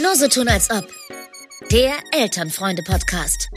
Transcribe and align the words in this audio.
Nur 0.00 0.16
so 0.16 0.28
tun 0.28 0.48
als 0.48 0.70
ob. 0.70 0.88
Der 1.70 1.94
Elternfreunde-Podcast. 2.12 3.48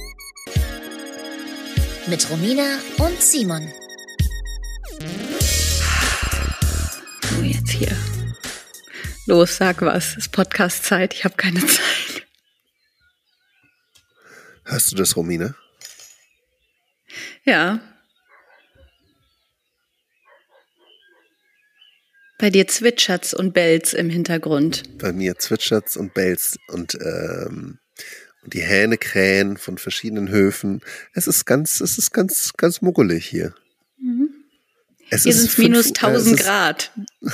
Mit 2.08 2.30
Romina 2.30 2.80
und 2.98 3.22
Simon. 3.22 3.72
So, 7.24 7.42
jetzt 7.42 7.72
hier. 7.72 7.96
Los, 9.26 9.58
sag 9.58 9.82
was. 9.82 10.10
Es 10.10 10.18
ist 10.18 10.32
Podcast-Zeit. 10.32 11.14
Ich 11.14 11.24
habe 11.24 11.36
keine 11.36 11.66
Zeit. 11.66 12.28
Hörst 14.66 14.92
du 14.92 14.96
das, 14.96 15.16
Romina? 15.16 15.56
Ja. 17.44 17.80
Bei 22.38 22.50
dir 22.50 22.68
zwitschert's 22.68 23.34
und 23.34 23.54
bellt's 23.54 23.94
im 23.94 24.10
Hintergrund. 24.10 24.84
Bei 24.98 25.14
mir 25.14 25.38
zwitschert's 25.38 25.96
und 25.96 26.14
bellt's 26.14 26.58
und, 26.68 26.96
ähm, 26.96 27.80
und 28.44 28.54
die 28.54 28.62
Hähne 28.62 28.98
krähen 28.98 29.58
von 29.58 29.78
verschiedenen 29.78 30.30
Höfen. 30.30 30.82
Es 31.14 31.28
ist 31.28 31.46
ganz, 31.46 31.80
es 31.80 31.98
ist 31.98 32.12
ganz, 32.12 32.52
ganz 32.58 32.82
muggelig 32.82 33.26
hier. 33.26 33.56
Mhm. 33.98 34.30
Es 35.10 35.24
Hier 35.24 35.32
ist 35.32 35.42
sind 35.56 35.58
minus 35.60 35.86
äh, 35.88 35.90
es 35.92 35.96
1000 36.04 36.40
ist- 36.40 36.46
Grad. 36.46 36.92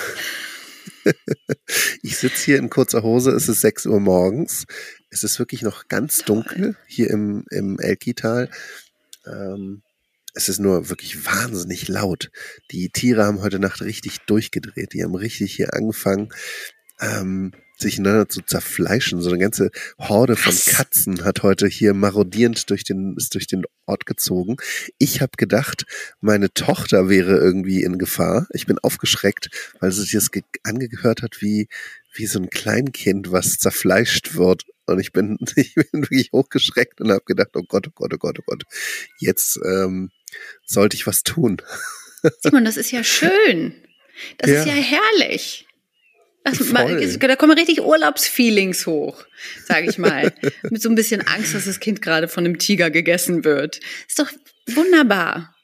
Ich 2.03 2.17
sitze 2.17 2.45
hier 2.45 2.57
in 2.57 2.69
kurzer 2.69 3.01
Hose, 3.01 3.31
es 3.31 3.49
ist 3.49 3.61
6 3.61 3.87
Uhr 3.87 3.99
morgens. 3.99 4.65
Es 5.09 5.23
ist 5.23 5.39
wirklich 5.39 5.63
noch 5.63 5.87
ganz 5.87 6.19
dunkel 6.19 6.75
hier 6.85 7.09
im, 7.09 7.43
im 7.49 7.79
Elkital. 7.79 8.49
Ähm, 9.25 9.81
es 10.33 10.49
ist 10.49 10.59
nur 10.59 10.89
wirklich 10.89 11.25
wahnsinnig 11.25 11.87
laut. 11.87 12.31
Die 12.71 12.89
Tiere 12.89 13.25
haben 13.25 13.41
heute 13.41 13.59
Nacht 13.59 13.81
richtig 13.81 14.19
durchgedreht. 14.27 14.93
Die 14.93 15.03
haben 15.03 15.15
richtig 15.15 15.53
hier 15.55 15.73
angefangen, 15.73 16.29
ähm, 16.99 17.51
sich 17.77 17.97
ineinander 17.97 18.29
zu 18.29 18.41
zerfleischen. 18.41 19.21
So 19.21 19.29
eine 19.29 19.39
ganze 19.39 19.71
Horde 19.97 20.35
von? 20.35 20.53
Katzen 20.73 21.25
hat 21.25 21.43
heute 21.43 21.67
hier 21.67 21.93
marodierend 21.93 22.69
durch 22.69 22.83
den, 22.83 23.15
ist 23.17 23.33
durch 23.33 23.47
den 23.47 23.63
Ort 23.85 24.05
gezogen. 24.05 24.57
Ich 24.99 25.21
habe 25.21 25.31
gedacht, 25.37 25.85
meine 26.21 26.53
Tochter 26.53 27.09
wäre 27.09 27.37
irgendwie 27.37 27.83
in 27.83 27.97
Gefahr. 27.97 28.47
Ich 28.53 28.67
bin 28.67 28.77
aufgeschreckt, 28.79 29.49
weil 29.79 29.91
sie 29.91 30.01
sich 30.01 30.11
das 30.11 30.31
ge- 30.31 30.43
angehört 30.63 31.23
hat 31.23 31.41
wie, 31.41 31.67
wie 32.13 32.27
so 32.27 32.39
ein 32.39 32.49
Kleinkind, 32.49 33.31
was 33.31 33.57
zerfleischt 33.57 34.35
wird. 34.35 34.63
Und 34.85 34.99
ich 34.99 35.11
bin, 35.11 35.37
ich 35.55 35.73
bin 35.73 35.85
wirklich 35.91 36.29
hochgeschreckt 36.31 37.01
und 37.01 37.09
habe 37.11 37.23
gedacht, 37.25 37.49
oh 37.55 37.63
Gott, 37.67 37.87
oh 37.87 37.91
Gott, 37.93 38.13
oh 38.13 38.17
Gott, 38.17 38.39
oh 38.39 38.43
Gott. 38.45 38.63
Jetzt 39.17 39.59
ähm, 39.65 40.11
sollte 40.65 40.95
ich 40.95 41.07
was 41.07 41.23
tun. 41.23 41.57
Simon, 42.41 42.65
das 42.65 42.77
ist 42.77 42.91
ja 42.91 43.03
schön. 43.03 43.75
Das 44.37 44.49
ist 44.49 44.65
Ja. 44.65 44.73
ja 44.75 44.81
herrlich. 44.81 45.67
Man, 46.71 47.19
da 47.19 47.35
kommen 47.35 47.57
richtig 47.57 47.81
Urlaubsfeelings 47.81 48.87
hoch, 48.87 49.25
sage 49.63 49.87
ich 49.89 49.99
mal. 49.99 50.33
Mit 50.69 50.81
so 50.81 50.89
ein 50.89 50.95
bisschen 50.95 51.21
Angst, 51.27 51.53
dass 51.53 51.65
das 51.65 51.79
Kind 51.79 52.01
gerade 52.01 52.27
von 52.27 52.45
einem 52.45 52.57
Tiger 52.57 52.89
gegessen 52.89 53.43
wird. 53.43 53.79
Ist 54.07 54.17
doch 54.17 54.31
wunderbar. 54.67 55.55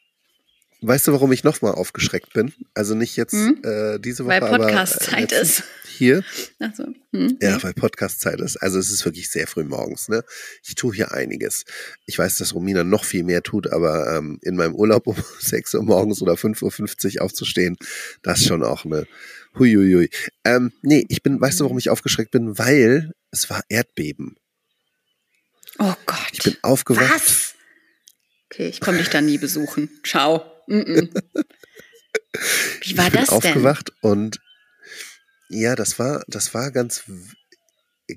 Weißt 0.81 1.07
du, 1.07 1.11
warum 1.11 1.31
ich 1.31 1.43
nochmal 1.43 1.73
aufgeschreckt 1.73 2.33
bin? 2.33 2.53
Also 2.75 2.93
nicht 2.93 3.15
jetzt 3.15 3.33
Hm? 3.33 3.61
äh, 3.63 3.99
diese 3.99 4.25
Woche, 4.25 4.41
Weil 4.41 4.43
aber 4.43 4.57
Podcast-Zeit 4.67 5.31
äh, 5.31 5.41
ist. 5.41 5.63
Hier, 5.97 6.23
Also, 6.59 6.85
hm. 7.11 7.39
ja, 7.41 7.61
weil 7.63 7.73
Podcast-Zeit 7.73 8.39
ist. 8.41 8.57
Also 8.57 8.77
es 8.77 8.91
ist 8.91 9.03
wirklich 9.03 9.31
sehr 9.31 9.47
früh 9.47 9.63
morgens. 9.63 10.07
Ne? 10.09 10.23
Ich 10.63 10.75
tue 10.75 10.93
hier 10.93 11.11
einiges. 11.13 11.65
Ich 12.05 12.19
weiß, 12.19 12.37
dass 12.37 12.53
Romina 12.53 12.83
noch 12.83 13.03
viel 13.03 13.23
mehr 13.23 13.41
tut, 13.41 13.71
aber 13.71 14.15
ähm, 14.15 14.37
in 14.43 14.55
meinem 14.55 14.75
Urlaub 14.75 15.07
um 15.07 15.15
6 15.39 15.73
Uhr 15.73 15.83
morgens 15.83 16.21
oder 16.21 16.33
5.50 16.33 17.15
Uhr 17.17 17.21
aufzustehen, 17.23 17.77
das 18.21 18.41
ist 18.41 18.47
schon 18.47 18.63
auch 18.63 18.85
eine 18.85 19.07
Huiuiui. 19.57 20.11
Ähm, 20.45 20.71
nee, 20.83 21.03
ich 21.09 21.23
bin, 21.23 21.41
weißt 21.41 21.59
du, 21.59 21.63
warum 21.63 21.79
ich 21.79 21.89
aufgeschreckt 21.89 22.29
bin? 22.29 22.59
Weil 22.59 23.13
es 23.31 23.49
war 23.49 23.63
Erdbeben. 23.69 24.35
Oh 25.79 25.93
Gott. 26.05 26.17
Ich 26.33 26.43
bin 26.43 26.55
aufgewacht. 26.61 27.11
Was? 27.15 27.55
Okay, 28.51 28.67
ich 28.67 28.79
komme 28.79 28.99
dich 28.99 29.09
da 29.09 29.21
nie 29.21 29.39
besuchen. 29.39 29.89
Ciao. 30.05 30.53
Mm. 30.67 31.09
Wie 32.81 32.97
war 32.97 33.07
ich 33.07 33.11
bin 33.11 33.21
das 33.21 33.29
denn? 33.29 33.37
aufgewacht 33.37 33.91
und 34.01 34.39
ja, 35.49 35.75
das 35.75 35.97
war, 35.97 36.23
das 36.27 36.53
war 36.53 36.71
ganz 36.71 37.03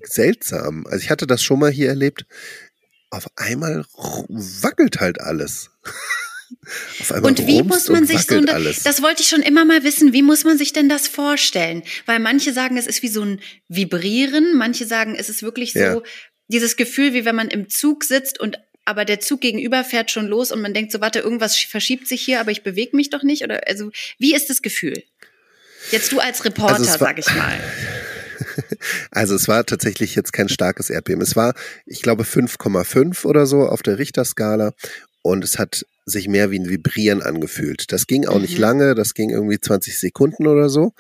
seltsam. 0.05 0.87
Also 0.87 0.99
ich 1.05 1.11
hatte 1.11 1.27
das 1.27 1.43
schon 1.43 1.61
mal 1.61 1.71
hier 1.71 1.89
erlebt. 1.89 2.27
Auf 3.11 3.27
einmal 3.37 3.85
wackelt 4.29 5.01
halt 5.01 5.21
alles. 5.21 5.71
Auf 7.01 7.13
einmal 7.13 7.31
Und 7.31 7.47
wie 7.47 7.63
muss 7.63 7.89
man 7.89 8.05
sich 8.07 8.23
so 8.23 8.37
eine, 8.37 8.53
alles. 8.53 8.83
das 8.83 9.01
wollte 9.03 9.23
ich 9.23 9.29
schon 9.29 9.43
immer 9.43 9.65
mal 9.65 9.85
wissen, 9.85 10.13
wie 10.13 10.23
muss 10.23 10.43
man 10.45 10.59
sich 10.59 10.73
denn 10.73 10.89
das 10.89 11.07
vorstellen? 11.07 11.85
Weil 12.07 12.19
manche 12.19 12.53
sagen, 12.53 12.77
es 12.77 12.89
ist 12.89 13.03
wie 13.03 13.09
so 13.09 13.23
ein 13.23 13.41
Vibrieren, 13.69 14.57
manche 14.57 14.85
sagen, 14.87 15.15
es 15.15 15.29
ist 15.29 15.43
wirklich 15.45 15.73
so 15.73 15.79
Ja. 15.79 16.03
dieses 16.49 16.77
Gefühl, 16.77 17.15
wie 17.15 17.25
wenn 17.25 17.37
man 17.37 17.49
im 17.49 17.69
Zug 17.69 18.03
sitzt 18.03 18.41
und 18.41 18.59
aber 18.91 19.05
der 19.05 19.21
Zug 19.21 19.41
gegenüber 19.41 19.85
fährt 19.85 20.11
schon 20.11 20.27
los 20.27 20.53
und 20.53 20.61
man 20.61 20.75
denkt 20.75 20.93
so, 20.93 21.01
warte, 21.01 21.21
irgendwas 21.21 21.57
verschiebt 21.57 22.09
sich 22.09 22.21
hier, 22.21 22.41
aber 22.41 22.51
ich 22.51 22.63
bewege 22.63 22.97
mich 22.97 23.09
doch 23.09 23.23
nicht 23.23 23.43
oder 23.45 23.61
also 23.67 23.91
wie 24.19 24.35
ist 24.35 24.51
das 24.51 24.61
Gefühl? 24.63 25.03
Jetzt 25.91 26.13
du 26.13 26.19
als 26.19 26.45
Reporter, 26.45 26.75
Also 26.75 26.99
sag 26.99 27.19
ich 27.19 27.27
mal. 27.35 27.59
Also 29.11 29.35
es 29.35 29.49
war 29.49 29.67
tatsächlich 29.67 30.15
jetzt 30.15 30.33
kein 30.33 30.49
starkes 30.49 30.89
Erdbeben. 30.89 31.23
Es 31.23 31.37
war, 31.37 31.53
ich 31.85 32.01
glaube, 32.01 32.23
5,5 32.23 33.27
oder 33.27 33.45
so 33.45 33.69
auf 33.69 33.83
der 33.83 33.99
Richterskala 33.99 34.73
und 35.21 35.45
es 35.45 35.59
hat 35.59 35.85
sich 36.07 36.29
mehr 36.29 36.51
wie 36.51 36.59
ein 36.59 36.69
Vibrieren 36.69 37.23
angefühlt. 37.23 37.93
Das 37.93 38.07
ging 38.07 38.27
auch 38.27 38.39
nicht 38.41 38.57
Mhm. 38.57 38.63
lange, 38.63 38.95
das 38.95 39.15
ging 39.15 39.31
irgendwie 39.31 39.61
20 39.61 39.99
Sekunden 39.99 40.47
oder 40.47 40.69
so, 40.69 40.93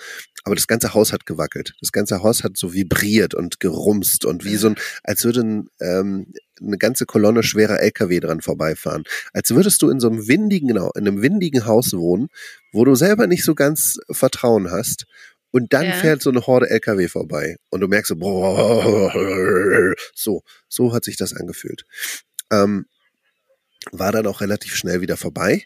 aber 0.44 0.54
das 0.54 0.66
ganze 0.66 0.94
Haus 0.94 1.12
hat 1.12 1.26
gewackelt. 1.26 1.74
Das 1.80 1.92
ganze 1.92 2.22
Haus 2.22 2.44
hat 2.44 2.56
so 2.56 2.72
vibriert 2.74 3.34
und 3.34 3.60
gerumst 3.60 4.24
und 4.24 4.44
wie 4.44 4.56
so 4.56 4.68
ein, 4.68 4.76
als 5.02 5.24
würde 5.24 5.40
ein, 5.40 5.68
ähm, 5.80 6.32
eine 6.60 6.76
ganze 6.78 7.06
Kolonne 7.06 7.42
schwerer 7.42 7.80
LKW 7.80 8.20
dran 8.20 8.40
vorbeifahren. 8.42 9.04
Als 9.32 9.50
würdest 9.54 9.80
du 9.82 9.90
in 9.90 10.00
so 10.00 10.08
einem 10.08 10.28
windigen, 10.28 10.68
genau, 10.68 10.90
in 10.94 11.08
einem 11.08 11.22
windigen 11.22 11.66
Haus 11.66 11.92
wohnen, 11.94 12.28
wo 12.72 12.84
du 12.84 12.94
selber 12.94 13.26
nicht 13.26 13.44
so 13.44 13.54
ganz 13.54 13.98
Vertrauen 14.10 14.70
hast 14.70 15.06
und 15.50 15.72
dann 15.72 15.86
Ja. 15.86 15.92
fährt 15.92 16.22
so 16.22 16.30
eine 16.30 16.46
Horde 16.46 16.68
LKW 16.70 17.08
vorbei 17.08 17.56
und 17.70 17.80
du 17.80 17.88
merkst 17.88 18.10
so, 18.10 18.16
so, 20.14 20.42
so 20.68 20.92
hat 20.92 21.04
sich 21.04 21.16
das 21.16 21.34
angefühlt. 21.34 21.84
Ähm, 22.52 22.86
war 23.92 24.12
dann 24.12 24.26
auch 24.26 24.40
relativ 24.40 24.76
schnell 24.76 25.00
wieder 25.00 25.16
vorbei, 25.16 25.64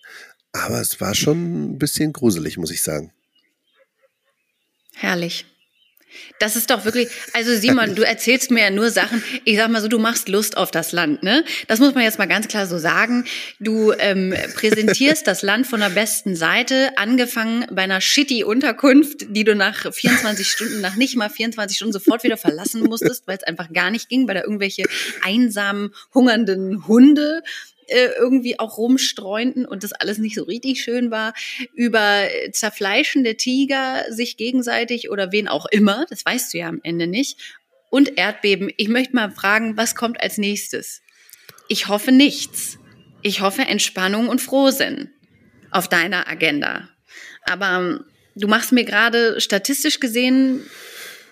aber 0.53 0.81
es 0.81 1.01
war 1.01 1.15
schon 1.15 1.73
ein 1.73 1.79
bisschen 1.79 2.13
gruselig, 2.13 2.57
muss 2.57 2.71
ich 2.71 2.83
sagen. 2.83 3.13
Herrlich. 4.95 5.47
Das 6.39 6.57
ist 6.57 6.71
doch 6.71 6.85
wirklich, 6.85 7.09
also 7.33 7.55
Simon, 7.55 7.95
du 7.95 8.03
erzählst 8.03 8.51
mir 8.51 8.65
ja 8.65 8.71
nur 8.71 8.91
Sachen, 8.91 9.23
ich 9.45 9.57
sag 9.57 9.69
mal 9.71 9.81
so, 9.81 9.89
du 9.89 9.99
machst 9.99 10.29
Lust 10.29 10.57
auf 10.57 10.71
das 10.71 10.93
Land, 10.93 11.23
ne? 11.23 11.45
Das 11.67 11.81
muss 11.81 11.95
man 11.95 12.05
jetzt 12.05 12.19
mal 12.19 12.27
ganz 12.27 12.49
klar 12.49 12.67
so 12.67 12.79
sagen. 12.79 13.25
Du 13.61 13.93
ähm, 13.93 14.35
präsentierst 14.55 15.27
das 15.27 15.43
Land 15.43 15.67
von 15.67 15.81
der 15.81 15.91
besten 15.91 16.37
Seite, 16.37 16.97
angefangen 16.97 17.67
bei 17.73 17.83
einer 17.83 18.01
shitty 18.01 18.45
Unterkunft, 18.45 19.27
die 19.29 19.45
du 19.45 19.55
nach 19.55 19.93
24 19.93 20.49
Stunden, 20.49 20.81
nach 20.81 20.97
nicht 20.97 21.17
mal 21.17 21.31
24 21.31 21.77
Stunden 21.77 21.93
sofort 21.93 22.25
wieder 22.25 22.37
verlassen 22.37 22.83
musstest, 22.83 23.27
weil 23.27 23.39
es 23.39 23.45
einfach 23.45 23.73
gar 23.73 23.91
nicht 23.91 24.09
ging, 24.09 24.29
weil 24.29 24.35
da 24.35 24.43
irgendwelche 24.43 24.85
einsamen, 25.23 25.95
hungernden 26.13 26.87
Hunde 26.87 27.43
äh, 27.89 28.11
irgendwie 28.19 28.59
auch 28.59 28.79
rumstreunten 28.79 29.67
und 29.67 29.85
das 29.85 29.93
alles 29.93 30.19
nicht 30.19 30.35
so 30.35 30.45
richtig 30.45 30.83
schön 30.83 31.11
war, 31.11 31.35
über 31.75 32.23
äh, 32.23 32.51
zerfleischende 32.53 33.37
Tiger 33.37 34.05
sich 34.11 34.37
gegenseitig 34.37 35.11
oder 35.11 35.33
wen 35.33 35.49
auch 35.49 35.67
immer, 35.67 36.07
das 36.09 36.25
weißt 36.25 36.53
du 36.53 36.59
ja 36.59 36.69
am 36.69 36.81
Ende 36.83 37.07
nicht, 37.07 37.39
und 37.91 38.19
Erdbeben. 38.19 38.71
Ich 38.77 38.89
möchte 38.89 39.15
mal 39.15 39.31
fragen, 39.31 39.77
was 39.77 39.95
kommt 39.95 40.21
als 40.21 40.37
nächstes? 40.37 41.01
Ich 41.69 41.87
hoffe 41.87 42.11
nichts. 42.11 42.79
Ich 43.23 43.41
hoffe 43.41 43.63
Entspannung 43.63 44.29
und 44.29 44.41
Frohsinn 44.41 45.11
auf 45.71 45.89
deiner 45.89 46.29
Agenda. 46.29 46.89
Aber 47.45 47.77
ähm, 47.79 48.05
du 48.35 48.49
machst 48.49 48.73
mir 48.73 48.85
gerade 48.85 49.41
statistisch 49.41 50.01
gesehen, 50.01 50.63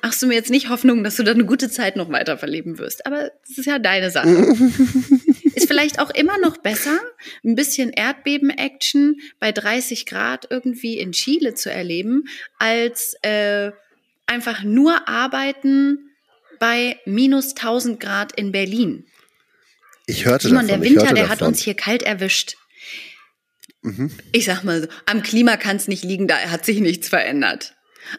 machst 0.03 0.23
du 0.23 0.27
mir 0.27 0.35
jetzt 0.35 0.51
nicht 0.51 0.69
Hoffnung, 0.69 1.05
dass 1.05 1.17
du 1.17 1.23
da 1.23 1.33
eine 1.33 1.45
gute 1.45 1.71
Zeit 1.71 1.97
noch 1.97 2.11
weiter 2.11 2.39
verleben 2.39 2.79
wirst. 2.79 3.07
Aber 3.07 3.31
das 3.47 3.59
ist 3.59 3.67
ja 3.67 3.79
deine 3.79 4.11
Sache. 4.11 4.29
Ist 5.55 5.69
vielleicht 5.69 5.99
auch 5.99 6.11
immer 6.11 6.39
noch 6.39 6.57
besser, 6.59 6.99
ein 7.45 7.55
bisschen 7.55 7.91
Erdbeben-Action 7.91 9.21
bei 9.39 9.53
30 9.53 10.07
Grad 10.07 10.47
irgendwie 10.51 10.99
in 10.99 11.13
Chile 11.13 11.55
zu 11.55 11.71
erleben, 11.71 12.25
als 12.59 13.15
äh, 13.23 13.73
einfach 14.27 14.63
nur 14.63 15.09
arbeiten 15.09 16.11
bei 16.59 16.99
minus 17.05 17.51
1000 17.51 18.01
Grad 18.01 18.33
in 18.33 18.53
Berlin. 18.53 19.05
Ich 20.07 20.25
hörte 20.25 20.49
Simon, 20.49 20.67
davon. 20.67 20.83
der 20.83 20.91
Winter, 20.91 21.15
der 21.15 21.29
hat 21.29 21.41
davon. 21.41 21.49
uns 21.49 21.63
hier 21.63 21.75
kalt 21.75 22.03
erwischt. 22.03 22.57
Mhm. 23.83 24.11
Ich 24.33 24.45
sag 24.45 24.63
mal 24.63 24.83
so, 24.83 24.89
am 25.07 25.23
Klima 25.23 25.57
kann 25.57 25.77
es 25.77 25.89
nicht 25.89 26.05
liegen, 26.05 26.29
da 26.29 26.37
hat 26.37 26.65
sich 26.65 26.81
nichts 26.81 27.09
verändert. 27.09 27.75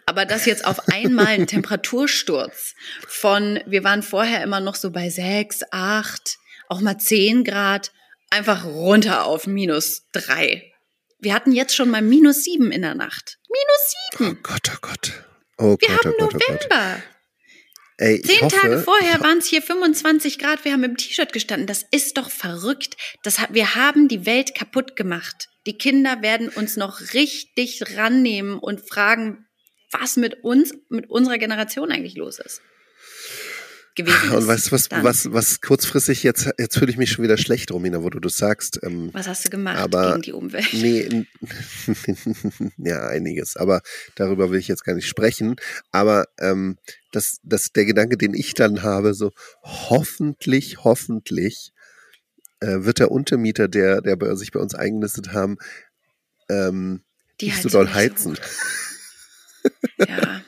Aber 0.06 0.26
dass 0.26 0.46
jetzt 0.46 0.66
auf 0.66 0.88
einmal 0.90 1.28
ein 1.28 1.48
Temperatursturz 1.48 2.76
von, 3.08 3.60
wir 3.66 3.84
waren 3.84 4.04
vorher 4.04 4.44
immer 4.44 4.60
noch 4.60 4.76
so 4.76 4.92
bei 4.92 5.10
sechs, 5.10 5.62
acht, 5.72 6.38
auch 6.70 6.82
mal 6.82 6.98
zehn 6.98 7.44
Grad, 7.44 7.92
einfach 8.30 8.66
runter 8.66 9.26
auf 9.26 9.48
minus 9.48 10.08
drei. 10.12 10.72
Wir 11.20 11.34
hatten 11.34 11.52
jetzt 11.52 11.76
schon 11.76 11.90
mal 11.90 12.02
minus 12.02 12.44
sieben 12.44 12.72
in 12.72 12.82
der 12.82 12.96
Nacht. 12.96 13.40
Minus 13.50 13.94
Oh 14.20 14.24
sieben. 14.24 14.44
Gott, 14.44 14.72
oh 14.74 14.78
Gott. 14.82 15.14
Oh 15.58 15.78
Wir 15.80 15.88
Gott, 15.88 16.06
haben 16.06 16.14
oh 16.18 16.28
Gott, 16.28 16.36
oh 16.36 16.38
Gott. 16.38 16.70
November. 16.70 17.04
Ey, 17.98 18.16
ich 18.16 18.24
Zehn 18.26 18.42
hoffe, 18.42 18.56
Tage 18.56 18.80
vorher 18.80 19.22
waren 19.22 19.38
es 19.38 19.48
hier 19.48 19.62
25 19.62 20.40
Grad, 20.40 20.66
wir 20.66 20.74
haben 20.74 20.84
im 20.84 20.98
T-Shirt 20.98 21.32
gestanden. 21.32 21.68
Das 21.68 21.86
ist 21.92 22.18
doch 22.18 22.30
verrückt. 22.32 22.98
Das, 23.24 23.38
wir 23.50 23.76
haben 23.76 24.08
die 24.08 24.26
Welt 24.26 24.56
kaputt 24.56 24.96
gemacht. 24.96 25.48
Die 25.66 25.78
Kinder 25.78 26.22
werden 26.22 26.50
uns 26.50 26.76
noch 26.76 27.14
richtig 27.14 27.96
rannehmen 27.96 28.60
und 28.60 28.88
fragen, 28.88 29.46
was 29.92 30.18
mit 30.18 30.44
uns, 30.44 30.74
mit 30.90 31.10
unserer 31.10 31.38
Generation 31.38 31.92
eigentlich 31.92 32.16
los 32.16 32.40
ist. 32.40 32.62
Gewesen 33.96 34.32
Und 34.32 34.40
ist. 34.44 34.48
weißt 34.48 34.68
du, 34.68 34.72
was, 34.72 34.90
Dann. 34.90 35.04
was, 35.04 35.32
was 35.34 35.62
kurzfristig 35.62 36.24
jetzt, 36.24 36.50
jetzt 36.58 36.78
fühle 36.78 36.90
ich 36.90 36.98
mich 36.98 37.12
schon 37.12 37.24
wieder 37.24 37.38
schlecht, 37.38 37.72
Romina, 37.72 38.02
wo 38.02 38.10
du 38.10 38.20
das 38.20 38.38
sagst. 38.38 38.80
Ähm, 38.82 39.10
was 39.14 39.28
hast 39.28 39.46
du 39.46 39.50
gemacht 39.50 39.78
aber- 39.78 40.12
gegen 40.14 40.22
die 40.24 40.34
Umwelt? 40.34 40.68
Nee, 40.74 41.28
ja, 42.78 43.06
einiges. 43.08 43.56
Aber 43.56 43.82
darüber 44.16 44.50
will 44.50 44.60
ich 44.60 44.68
jetzt 44.68 44.84
gar 44.84 44.96
nicht 44.96 45.08
sprechen. 45.08 45.58
Aber 45.92 46.26
ähm, 46.40 46.78
das, 47.12 47.40
das, 47.44 47.72
der 47.72 47.86
Gedanke, 47.86 48.18
den 48.18 48.34
ich 48.34 48.56
dann 48.56 48.82
habe, 48.82 49.14
so 49.14 49.32
hoffentlich, 49.62 50.84
hoffentlich 50.84 51.72
äh, 52.62 52.78
wird 52.86 52.98
der 53.00 53.12
Untermieter, 53.12 53.68
der, 53.68 54.02
der 54.02 54.16
bei, 54.16 54.34
sich 54.36 54.52
bei 54.52 54.60
uns 54.60 54.74
eingenistet 54.74 55.34
haben, 55.34 55.58
ähm, 56.50 57.04
Die 57.42 57.46
nicht 57.46 57.62
so 57.62 57.70
doll 57.70 57.84
nicht 57.86 57.94
so 57.94 58.00
heizen. 58.00 58.38
Ja. 59.98 60.43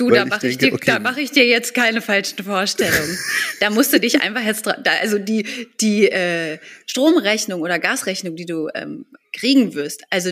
Du, 0.00 0.08
Weil 0.08 0.20
da 0.20 0.24
mache 0.24 0.48
ich, 0.48 0.72
okay. 0.72 0.98
mach 1.02 1.18
ich 1.18 1.30
dir 1.30 1.44
jetzt 1.46 1.74
keine 1.74 2.00
falschen 2.00 2.42
Vorstellungen. 2.42 3.18
da 3.60 3.68
musst 3.68 3.92
du 3.92 4.00
dich 4.00 4.22
einfach 4.22 4.42
jetzt 4.42 4.66
da, 4.66 4.74
also 5.02 5.18
die, 5.18 5.44
die 5.82 6.10
äh, 6.10 6.58
Stromrechnung 6.86 7.60
oder 7.60 7.78
Gasrechnung, 7.78 8.34
die 8.34 8.46
du 8.46 8.68
ähm, 8.74 9.04
kriegen 9.34 9.74
wirst, 9.74 10.04
also 10.08 10.30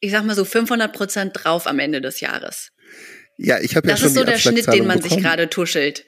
ich 0.00 0.10
sag 0.10 0.24
mal 0.26 0.36
so 0.36 0.44
500 0.44 0.92
Prozent 0.92 1.30
drauf 1.34 1.66
am 1.66 1.78
Ende 1.78 2.02
des 2.02 2.20
Jahres. 2.20 2.72
Ja, 3.38 3.58
ich 3.58 3.74
habe 3.74 3.88
ja 3.88 3.94
Das 3.94 4.00
schon 4.00 4.08
ist 4.08 4.14
so 4.16 4.24
der 4.24 4.36
Schnitt, 4.38 4.66
den 4.70 4.86
man 4.86 4.98
sich 5.00 5.04
bekommen. 5.12 5.22
gerade 5.22 5.48
tuschelt. 5.48 6.04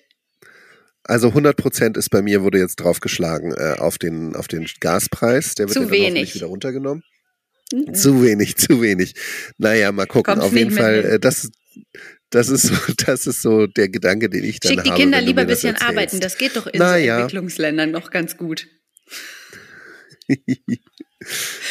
Also 1.05 1.29
100 1.29 1.57
Prozent 1.57 1.97
ist 1.97 2.11
bei 2.11 2.21
mir, 2.21 2.43
wurde 2.43 2.59
jetzt 2.59 2.77
draufgeschlagen 2.77 3.53
äh, 3.57 3.77
auf, 3.79 3.97
den, 3.97 4.37
auf 4.37 4.49
den 4.49 4.67
Gaspreis. 4.81 5.55
Der 5.55 5.67
wird 5.69 5.73
Zu 5.75 5.81
ja 5.81 5.87
dann 5.87 5.93
wenig. 5.95 6.35
wieder 6.35 6.47
runtergenommen. 6.49 7.03
Mhm. 7.73 7.95
Zu 7.95 8.23
wenig, 8.23 8.57
zu 8.59 8.83
wenig. 8.83 9.15
Naja, 9.57 9.91
mal 9.93 10.07
gucken. 10.07 10.35
Kommst 10.35 10.47
Auf 10.47 10.55
jeden 10.55 10.71
Fall, 10.73 11.01
hin. 11.03 11.11
äh, 11.13 11.19
das, 11.19 11.51
das, 12.31 12.49
ist 12.49 12.63
so, 12.63 12.75
das 13.07 13.27
ist 13.27 13.43
so 13.43 13.67
der 13.67 13.89
Gedanke, 13.89 14.29
den 14.29 14.45
ich 14.45 14.61
dann 14.61 14.73
Schick 14.73 14.85
die 14.85 14.91
habe. 14.91 15.01
Kinder 15.01 15.21
lieber 15.21 15.43
ein 15.43 15.47
bisschen 15.47 15.75
erzählst. 15.75 15.91
arbeiten. 15.91 16.21
Das 16.21 16.39
geht 16.39 16.57
doch 16.57 16.67
in 16.67 16.79
Na 16.79 16.99
so. 16.99 17.05
Entwicklungsländern 17.05 17.91
noch 17.91 18.11
ganz 18.11 18.37
gut. 18.37 18.67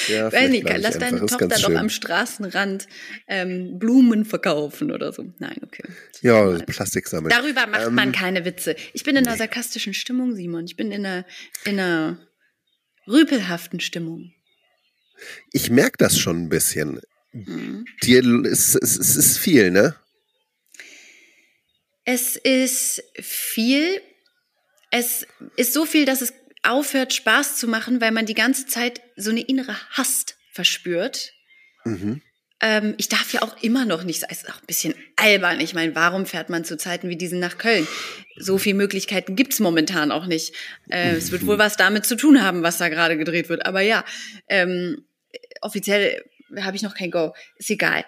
ja, 0.08 0.34
ich 0.34 0.64
lass 0.64 0.98
deine 0.98 1.20
Tochter 1.20 1.48
doch 1.48 1.76
am 1.76 1.90
Straßenrand 1.90 2.88
ähm, 3.28 3.78
Blumen 3.78 4.26
verkaufen 4.26 4.92
oder 4.92 5.14
so. 5.14 5.32
Nein, 5.38 5.58
okay. 5.62 5.84
Ja. 6.22 6.58
Plastik 6.66 7.08
sammeln. 7.08 7.30
Darüber 7.30 7.68
macht 7.68 7.92
man 7.92 8.08
Ähm, 8.08 8.14
keine 8.14 8.46
Witze. 8.46 8.76
Ich 8.94 9.04
bin 9.04 9.16
in 9.16 9.28
einer 9.28 9.38
sarkastischen 9.38 9.94
Stimmung, 9.94 10.34
Simon. 10.36 10.66
Ich 10.66 10.76
bin 10.76 10.92
in 10.92 11.06
einer, 11.06 11.26
in 11.66 11.80
einer 11.80 12.18
rüpelhaften 13.08 13.80
Stimmung. 13.80 14.34
Ich 15.52 15.70
merke 15.70 15.98
das 15.98 16.18
schon 16.18 16.44
ein 16.44 16.50
bisschen. 16.50 17.00
Mhm. 17.32 17.86
Dir 18.04 18.24
ist, 18.46 18.76
es, 18.76 18.98
es 18.98 19.16
ist 19.16 19.38
viel, 19.38 19.70
ne? 19.70 19.96
Es 22.10 22.38
ist 22.38 23.04
viel. 23.20 24.02
Es 24.92 25.28
ist 25.58 25.74
so 25.74 25.86
viel, 25.86 26.06
dass 26.06 26.22
es 26.22 26.34
aufhört, 26.64 27.14
Spaß 27.14 27.58
zu 27.58 27.68
machen, 27.68 28.00
weil 28.00 28.12
man 28.12 28.26
die 28.26 28.34
ganze 28.34 28.66
Zeit 28.66 29.02
so 29.18 29.30
eine 29.30 29.42
innere 29.42 29.76
Hast 29.90 30.38
verspürt. 30.54 31.34
Mhm. 31.84 32.22
Ähm, 32.62 32.96
ich 32.98 33.10
darf 33.10 33.34
ja 33.34 33.42
auch 33.42 33.62
immer 33.62 33.84
noch 33.84 34.06
nicht, 34.06 34.24
es 34.30 34.44
ist 34.44 34.50
auch 34.50 34.62
ein 34.62 34.66
bisschen 34.66 34.96
albern. 35.18 35.60
Ich 35.60 35.74
meine, 35.74 35.96
warum 35.96 36.26
fährt 36.26 36.50
man 36.50 36.64
zu 36.64 36.78
Zeiten 36.78 37.10
wie 37.10 37.18
diesen 37.18 37.42
nach 37.42 37.58
Köln? 37.58 37.86
So 38.38 38.58
viele 38.58 38.78
Möglichkeiten 38.78 39.36
gibt's 39.36 39.60
momentan 39.60 40.14
auch 40.14 40.28
nicht. 40.28 40.56
Äh, 40.90 41.12
es 41.12 41.34
wird 41.34 41.46
wohl 41.46 41.60
was 41.60 41.76
damit 41.76 42.06
zu 42.06 42.16
tun 42.16 42.42
haben, 42.42 42.64
was 42.64 42.78
da 42.78 42.88
gerade 42.88 43.18
gedreht 43.18 43.50
wird. 43.50 43.66
Aber 43.66 43.82
ja, 43.82 44.06
ähm, 44.48 45.06
offiziell 45.60 46.24
habe 46.62 46.78
ich 46.78 46.84
noch 46.84 46.96
kein 46.96 47.12
Go. 47.12 47.34
Ist 47.58 47.70
egal. 47.70 48.06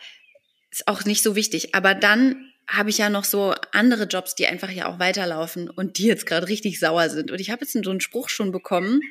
Ist 0.71 0.87
auch 0.87 1.03
nicht 1.03 1.21
so 1.21 1.35
wichtig. 1.35 1.75
Aber 1.75 1.95
dann 1.95 2.48
habe 2.69 2.91
ich 2.91 2.99
ja 2.99 3.09
noch 3.09 3.23
so 3.23 3.55
andere 3.71 4.03
Jobs, 4.03 4.35
die 4.35 4.45
einfach 4.45 4.69
ja 4.69 4.85
auch 4.85 4.99
weiterlaufen 4.99 5.69
und 5.69 5.97
die 5.97 6.05
jetzt 6.05 6.25
gerade 6.25 6.47
richtig 6.47 6.79
sauer 6.79 7.09
sind. 7.09 7.31
Und 7.31 7.41
ich 7.41 7.49
habe 7.49 7.65
jetzt 7.65 7.73
so 7.73 7.89
einen 7.89 7.99
Spruch 7.99 8.29
schon 8.29 8.51
bekommen, 8.51 9.01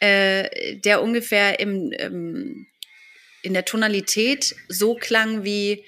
äh, 0.00 0.76
der 0.76 1.02
ungefähr 1.02 1.60
im, 1.60 1.92
ähm, 1.96 2.66
in 3.42 3.54
der 3.54 3.64
Tonalität 3.64 4.54
so 4.68 4.94
klang 4.94 5.44
wie, 5.44 5.84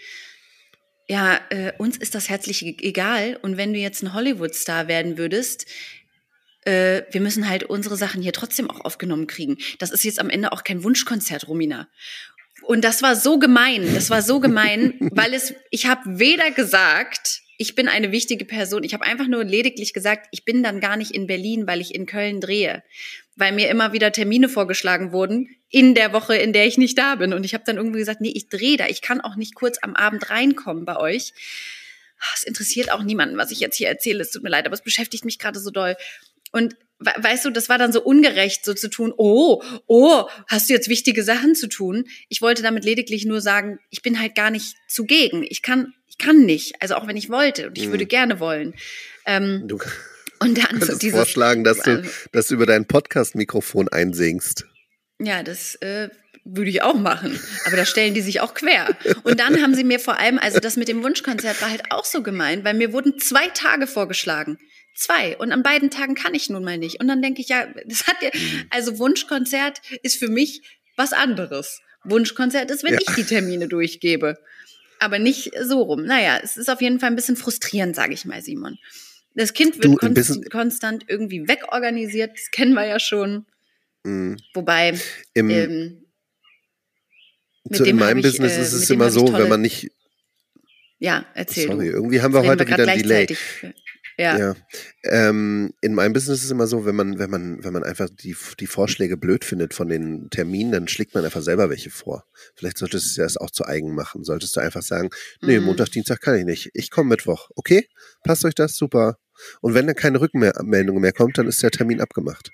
ja, 1.06 1.38
äh, 1.50 1.72
uns 1.78 1.98
ist 1.98 2.14
das 2.14 2.30
herzlich 2.30 2.64
e- 2.64 2.76
egal. 2.80 3.38
Und 3.42 3.58
wenn 3.58 3.74
du 3.74 3.78
jetzt 3.78 4.02
ein 4.02 4.14
Hollywood-Star 4.14 4.88
werden 4.88 5.18
würdest, 5.18 5.66
äh, 6.64 7.02
wir 7.10 7.20
müssen 7.20 7.48
halt 7.48 7.64
unsere 7.64 7.96
Sachen 7.96 8.22
hier 8.22 8.32
trotzdem 8.32 8.70
auch 8.70 8.80
aufgenommen 8.80 9.26
kriegen. 9.26 9.58
Das 9.78 9.90
ist 9.90 10.02
jetzt 10.02 10.18
am 10.18 10.30
Ende 10.30 10.52
auch 10.52 10.64
kein 10.64 10.82
Wunschkonzert, 10.82 11.46
Romina. 11.46 11.88
Und 12.66 12.82
das 12.82 13.00
war 13.00 13.14
so 13.14 13.38
gemein, 13.38 13.94
das 13.94 14.10
war 14.10 14.22
so 14.22 14.40
gemein, 14.40 14.94
weil 15.12 15.34
es, 15.34 15.54
ich 15.70 15.86
habe 15.86 16.18
weder 16.18 16.50
gesagt, 16.50 17.42
ich 17.58 17.76
bin 17.76 17.86
eine 17.86 18.10
wichtige 18.10 18.44
Person, 18.44 18.82
ich 18.82 18.92
habe 18.92 19.04
einfach 19.04 19.28
nur 19.28 19.44
lediglich 19.44 19.92
gesagt, 19.92 20.26
ich 20.32 20.44
bin 20.44 20.64
dann 20.64 20.80
gar 20.80 20.96
nicht 20.96 21.12
in 21.12 21.28
Berlin, 21.28 21.68
weil 21.68 21.80
ich 21.80 21.94
in 21.94 22.06
Köln 22.06 22.40
drehe, 22.40 22.82
weil 23.36 23.52
mir 23.52 23.70
immer 23.70 23.92
wieder 23.92 24.10
Termine 24.10 24.48
vorgeschlagen 24.48 25.12
wurden 25.12 25.48
in 25.70 25.94
der 25.94 26.12
Woche, 26.12 26.36
in 26.36 26.52
der 26.52 26.66
ich 26.66 26.76
nicht 26.76 26.98
da 26.98 27.14
bin. 27.14 27.32
Und 27.32 27.44
ich 27.44 27.54
habe 27.54 27.62
dann 27.64 27.76
irgendwie 27.76 28.00
gesagt, 28.00 28.20
nee, 28.20 28.32
ich 28.34 28.48
drehe 28.48 28.76
da, 28.76 28.88
ich 28.88 29.00
kann 29.00 29.20
auch 29.20 29.36
nicht 29.36 29.54
kurz 29.54 29.78
am 29.80 29.94
Abend 29.94 30.28
reinkommen 30.28 30.84
bei 30.84 30.96
euch. 30.96 31.32
Es 32.34 32.42
interessiert 32.42 32.90
auch 32.90 33.04
niemanden, 33.04 33.36
was 33.36 33.52
ich 33.52 33.60
jetzt 33.60 33.76
hier 33.76 33.88
erzähle, 33.88 34.22
es 34.22 34.32
tut 34.32 34.42
mir 34.42 34.50
leid, 34.50 34.66
aber 34.66 34.74
es 34.74 34.82
beschäftigt 34.82 35.24
mich 35.24 35.38
gerade 35.38 35.60
so 35.60 35.70
doll. 35.70 35.96
Und 36.50 36.74
weißt 36.98 37.44
du, 37.44 37.50
das 37.50 37.68
war 37.68 37.78
dann 37.78 37.92
so 37.92 38.02
ungerecht, 38.02 38.64
so 38.64 38.72
zu 38.74 38.88
tun, 38.88 39.12
oh, 39.16 39.62
oh, 39.86 40.24
hast 40.48 40.68
du 40.68 40.72
jetzt 40.74 40.88
wichtige 40.88 41.22
Sachen 41.22 41.54
zu 41.54 41.68
tun? 41.68 42.04
Ich 42.28 42.40
wollte 42.42 42.62
damit 42.62 42.84
lediglich 42.84 43.24
nur 43.26 43.40
sagen, 43.40 43.78
ich 43.90 44.02
bin 44.02 44.18
halt 44.20 44.34
gar 44.34 44.50
nicht 44.50 44.74
zugegen. 44.88 45.44
Ich 45.48 45.62
kann, 45.62 45.92
ich 46.08 46.16
kann 46.18 46.44
nicht. 46.46 46.80
Also 46.80 46.94
auch 46.94 47.06
wenn 47.06 47.16
ich 47.16 47.28
wollte 47.28 47.68
und 47.68 47.78
ich 47.78 47.86
Mhm. 47.88 47.90
würde 47.92 48.06
gerne 48.06 48.40
wollen. 48.40 48.74
Ähm, 49.26 49.64
Du 49.66 49.78
und 50.38 50.58
dann 50.58 50.80
so 50.82 50.96
dieses, 50.98 51.16
vorschlagen, 51.18 51.64
dass 51.64 51.78
du, 51.78 51.90
Also- 51.96 52.10
dass 52.32 52.48
du 52.48 52.54
über 52.54 52.66
dein 52.66 52.86
Podcast-Mikrofon 52.86 53.88
einsingst. 53.88 54.66
Ja, 55.18 55.42
das 55.42 55.76
äh, 55.76 56.10
würde 56.44 56.70
ich 56.70 56.82
auch 56.82 56.94
machen. 56.98 57.38
Aber 57.64 57.76
da 57.76 57.84
stellen 57.86 58.14
die 58.14 58.20
sich 58.20 58.40
auch 58.40 58.54
quer. 58.54 58.96
Und 59.24 59.40
dann 59.40 59.62
haben 59.62 59.74
sie 59.74 59.82
mir 59.84 59.98
vor 59.98 60.18
allem, 60.18 60.38
also 60.38 60.60
das 60.60 60.76
mit 60.76 60.88
dem 60.88 61.02
Wunschkonzert 61.02 61.60
war 61.62 61.70
halt 61.70 61.90
auch 61.90 62.04
so 62.04 62.22
gemein, 62.22 62.64
weil 62.64 62.74
mir 62.74 62.92
wurden 62.92 63.18
zwei 63.18 63.48
Tage 63.48 63.86
vorgeschlagen. 63.86 64.58
Zwei. 64.96 65.36
Und 65.36 65.52
an 65.52 65.62
beiden 65.62 65.90
Tagen 65.90 66.14
kann 66.14 66.34
ich 66.34 66.48
nun 66.50 66.64
mal 66.64 66.78
nicht. 66.78 67.00
Und 67.00 67.08
dann 67.08 67.20
denke 67.22 67.40
ich, 67.42 67.48
ja, 67.48 67.66
das 67.86 68.06
hat 68.06 68.16
ja, 68.22 68.30
also 68.70 68.98
Wunschkonzert 68.98 69.80
ist 70.02 70.18
für 70.18 70.28
mich 70.28 70.62
was 70.96 71.12
anderes. 71.12 71.80
Wunschkonzert 72.04 72.70
ist, 72.70 72.82
wenn 72.82 72.94
Ja. 72.94 73.00
ich 73.06 73.14
die 73.14 73.24
Termine 73.24 73.68
durchgebe. 73.68 74.38
Aber 74.98 75.18
nicht 75.18 75.50
so 75.62 75.82
rum. 75.82 76.04
Naja, 76.04 76.40
es 76.42 76.56
ist 76.56 76.70
auf 76.70 76.80
jeden 76.80 76.98
Fall 77.00 77.10
ein 77.10 77.16
bisschen 77.16 77.36
frustrierend, 77.36 77.94
sage 77.94 78.14
ich 78.14 78.24
mal, 78.24 78.40
Simon. 78.40 78.78
Das 79.34 79.52
Kind 79.52 79.74
Du, 79.84 79.90
wird 79.90 80.02
ein 80.02 80.14
konst 80.14 80.50
konstant 80.50 81.04
irgendwie 81.08 81.46
wegorganisiert. 81.46 82.32
Das 82.34 82.50
kennen 82.50 82.72
wir 82.72 82.86
ja 82.86 82.98
schon. 82.98 83.44
Mhm. 84.04 84.38
Wobei, 84.54 84.98
Im, 85.34 85.50
ähm, 85.50 86.04
so 87.70 87.84
in 87.84 87.96
meinem 87.96 88.18
ich, 88.18 88.24
Business 88.24 88.56
äh, 88.56 88.62
ist 88.62 88.72
es 88.72 88.88
immer 88.88 89.10
so, 89.10 89.30
wenn 89.34 89.48
man 89.50 89.60
nicht. 89.60 89.90
ja, 90.98 91.26
erzähl 91.34 91.66
Sorry, 91.66 91.88
du. 91.88 91.92
irgendwie 91.92 92.22
haben 92.22 92.32
wir 92.32 92.44
heute 92.46 92.66
wieder 92.66 92.88
ein 92.88 92.98
Delay. 93.02 93.26
Ja. 94.18 94.38
Ja. 94.38 94.56
Ähm, 95.04 95.74
in 95.82 95.92
meinem 95.94 96.14
Business 96.14 96.38
ist 96.38 96.44
es 96.46 96.50
immer 96.50 96.66
so, 96.66 96.86
wenn 96.86 96.94
man, 96.96 97.18
wenn 97.18 97.28
man, 97.28 97.62
wenn 97.62 97.72
man 97.74 97.84
einfach 97.84 98.08
die, 98.08 98.34
die 98.58 98.66
Vorschläge 98.66 99.18
blöd 99.18 99.44
findet 99.44 99.74
von 99.74 99.88
den 99.88 100.30
Terminen, 100.30 100.72
dann 100.72 100.88
schlägt 100.88 101.14
man 101.14 101.24
einfach 101.24 101.42
selber 101.42 101.68
welche 101.68 101.90
vor. 101.90 102.24
Vielleicht 102.54 102.78
solltest 102.78 103.04
du 103.04 103.10
es 103.10 103.16
ja 103.16 103.24
das 103.24 103.36
auch 103.36 103.50
zu 103.50 103.66
eigen 103.66 103.94
machen. 103.94 104.24
Solltest 104.24 104.56
du 104.56 104.60
einfach 104.60 104.80
sagen, 104.82 105.10
nee, 105.42 105.58
Mhm. 105.58 105.66
Montag, 105.66 105.90
Dienstag 105.90 106.22
kann 106.22 106.38
ich 106.38 106.46
nicht. 106.46 106.70
Ich 106.72 106.90
komme 106.90 107.10
Mittwoch. 107.10 107.50
Okay? 107.56 107.86
Passt 108.24 108.44
euch 108.46 108.54
das? 108.54 108.76
Super. 108.76 109.18
Und 109.60 109.74
wenn 109.74 109.86
dann 109.86 109.96
keine 109.96 110.18
Rückmeldung 110.20 110.98
mehr 111.00 111.12
kommt, 111.12 111.36
dann 111.36 111.46
ist 111.46 111.62
der 111.62 111.70
Termin 111.70 112.00
abgemacht. 112.00 112.50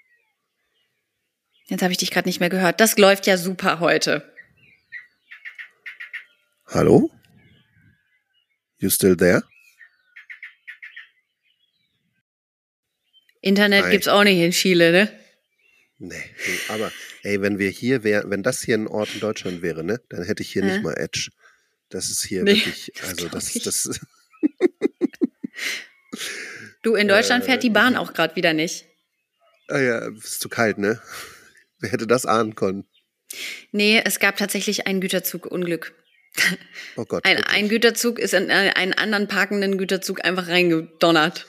Jetzt 1.66 1.82
habe 1.82 1.92
ich 1.92 1.98
dich 1.98 2.10
gerade 2.10 2.28
nicht 2.28 2.40
mehr 2.40 2.50
gehört. 2.50 2.80
Das 2.80 2.98
läuft 2.98 3.28
ja 3.28 3.36
super 3.36 3.78
heute. 3.78 4.28
Hallo? 6.66 7.08
You 8.78 8.90
still 8.90 9.16
there? 9.16 9.44
Internet 13.42 13.84
Hi. 13.84 13.90
gibt's 13.90 14.08
auch 14.08 14.24
nicht 14.24 14.38
in 14.38 14.52
Chile, 14.52 14.92
ne? 14.92 15.12
Nee, 15.98 16.14
aber 16.68 16.90
ey, 17.22 17.40
wenn 17.42 17.58
wir 17.58 17.68
hier 17.70 18.02
wären, 18.02 18.30
wenn 18.30 18.42
das 18.42 18.62
hier 18.62 18.76
ein 18.76 18.88
Ort 18.88 19.10
in 19.14 19.20
Deutschland 19.20 19.62
wäre, 19.62 19.84
ne, 19.84 20.00
dann 20.08 20.24
hätte 20.24 20.42
ich 20.42 20.50
hier 20.52 20.62
Ja. 20.64 20.68
nicht 20.72 20.82
mal 20.82 20.94
Edge. 20.94 21.28
Das 21.90 22.08
ist 22.10 22.24
hier 22.24 22.42
Nee, 22.42 22.56
wirklich, 22.56 22.90
das 22.98 23.08
also 23.08 23.28
das, 23.28 23.54
ich. 23.54 23.62
das, 23.62 24.00
Du, 26.82 26.94
in 26.96 27.06
Deutschland 27.08 27.44
Äh, 27.44 27.46
fährt 27.46 27.62
die 27.62 27.70
Bahn 27.70 27.96
auch 27.96 28.12
gerade 28.12 28.34
wieder 28.36 28.52
nicht. 28.52 28.84
ah 29.68 29.78
ja, 29.78 30.08
ist 30.08 30.40
zu 30.40 30.48
kalt, 30.48 30.78
ne? 30.78 31.00
Wer 31.78 31.92
hätte 31.92 32.06
das 32.06 32.26
ahnen 32.26 32.54
können? 32.54 32.84
Nee, 33.70 34.00
es 34.04 34.18
gab 34.18 34.36
tatsächlich 34.36 34.86
ein 34.86 35.00
Güterzugunglück. 35.00 35.94
Oh 36.96 37.04
Gott. 37.04 37.24
Ein, 37.24 37.38
wirklich. 37.38 37.54
ein 37.54 37.68
Güterzug 37.68 38.18
ist 38.18 38.34
in 38.34 38.50
äh, 38.50 38.72
einen 38.74 38.92
anderen 38.94 39.28
parkenden 39.28 39.78
Güterzug 39.78 40.24
einfach 40.24 40.48
reingedonnert. 40.48 41.46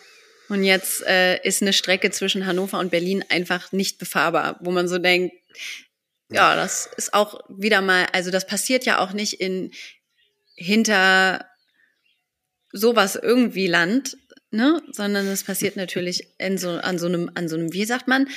Und 0.49 0.63
jetzt 0.63 1.01
äh, 1.03 1.41
ist 1.43 1.61
eine 1.61 1.73
Strecke 1.73 2.11
zwischen 2.11 2.45
Hannover 2.45 2.79
und 2.79 2.91
Berlin 2.91 3.23
einfach 3.29 3.71
nicht 3.71 3.97
befahrbar, 3.97 4.59
wo 4.61 4.71
man 4.71 4.87
so 4.87 4.97
denkt, 4.97 5.35
ja, 6.29 6.55
das 6.55 6.89
ist 6.97 7.13
auch 7.13 7.41
wieder 7.49 7.81
mal, 7.81 8.07
also 8.11 8.31
das 8.31 8.47
passiert 8.47 8.85
ja 8.85 8.99
auch 8.99 9.13
nicht 9.13 9.39
in 9.39 9.71
hinter 10.55 11.45
sowas 12.71 13.15
irgendwie 13.15 13.67
Land, 13.67 14.17
ne, 14.51 14.81
sondern 14.91 15.27
es 15.27 15.43
passiert 15.43 15.75
natürlich 15.75 16.27
in 16.39 16.57
so 16.57 16.71
an 16.71 16.97
so 16.97 17.07
einem 17.07 17.31
an 17.35 17.47
so 17.47 17.55
einem, 17.55 17.71
wie 17.73 17.85
sagt 17.85 18.07
man, 18.07 18.27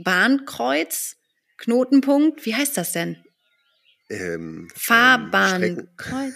Bahnkreuz, 0.00 1.16
Knotenpunkt, 1.56 2.44
wie 2.44 2.54
heißt 2.54 2.76
das 2.76 2.92
denn? 2.92 3.16
ähm, 4.10 4.20
ähm, 4.20 4.68
Strecken- 4.74 5.88
Fahrbahnkreuz. 5.98 6.34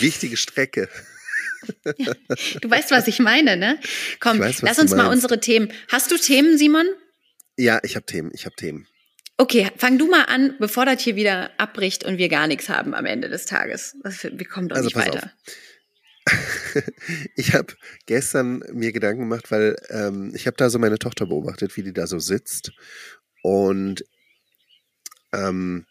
Wichtige 0.00 0.36
Strecke. 0.36 0.88
Du 2.60 2.70
weißt, 2.70 2.90
was 2.90 3.08
ich 3.08 3.18
meine, 3.18 3.56
ne? 3.56 3.78
Komm, 4.18 4.38
weiß, 4.38 4.62
lass 4.62 4.78
uns 4.78 4.94
mal 4.94 5.06
unsere 5.08 5.40
Themen. 5.40 5.72
Hast 5.88 6.10
du 6.10 6.16
Themen, 6.16 6.56
Simon? 6.58 6.86
Ja, 7.56 7.80
ich 7.82 7.96
habe 7.96 8.06
Themen, 8.06 8.30
ich 8.34 8.46
habe 8.46 8.56
Themen. 8.56 8.86
Okay, 9.36 9.70
fang 9.76 9.98
du 9.98 10.06
mal 10.06 10.24
an, 10.24 10.56
bevor 10.58 10.84
das 10.84 11.02
hier 11.02 11.16
wieder 11.16 11.50
abbricht 11.58 12.04
und 12.04 12.18
wir 12.18 12.28
gar 12.28 12.46
nichts 12.46 12.68
haben 12.68 12.94
am 12.94 13.06
Ende 13.06 13.28
des 13.28 13.46
Tages. 13.46 13.96
Wir 14.02 14.46
kommen 14.46 14.68
doch 14.68 14.76
Also 14.76 14.88
nicht 14.88 14.96
weiter. 14.96 15.32
Ich 17.34 17.54
habe 17.54 17.74
gestern 18.06 18.62
mir 18.72 18.92
Gedanken 18.92 19.22
gemacht, 19.22 19.50
weil 19.50 19.76
ähm, 19.88 20.32
ich 20.34 20.46
habe 20.46 20.56
da 20.56 20.70
so 20.70 20.78
meine 20.78 20.98
Tochter 20.98 21.26
beobachtet, 21.26 21.76
wie 21.76 21.82
die 21.82 21.92
da 21.92 22.06
so 22.06 22.18
sitzt. 22.18 22.72
Und 23.42 24.04
ähm, 25.32 25.86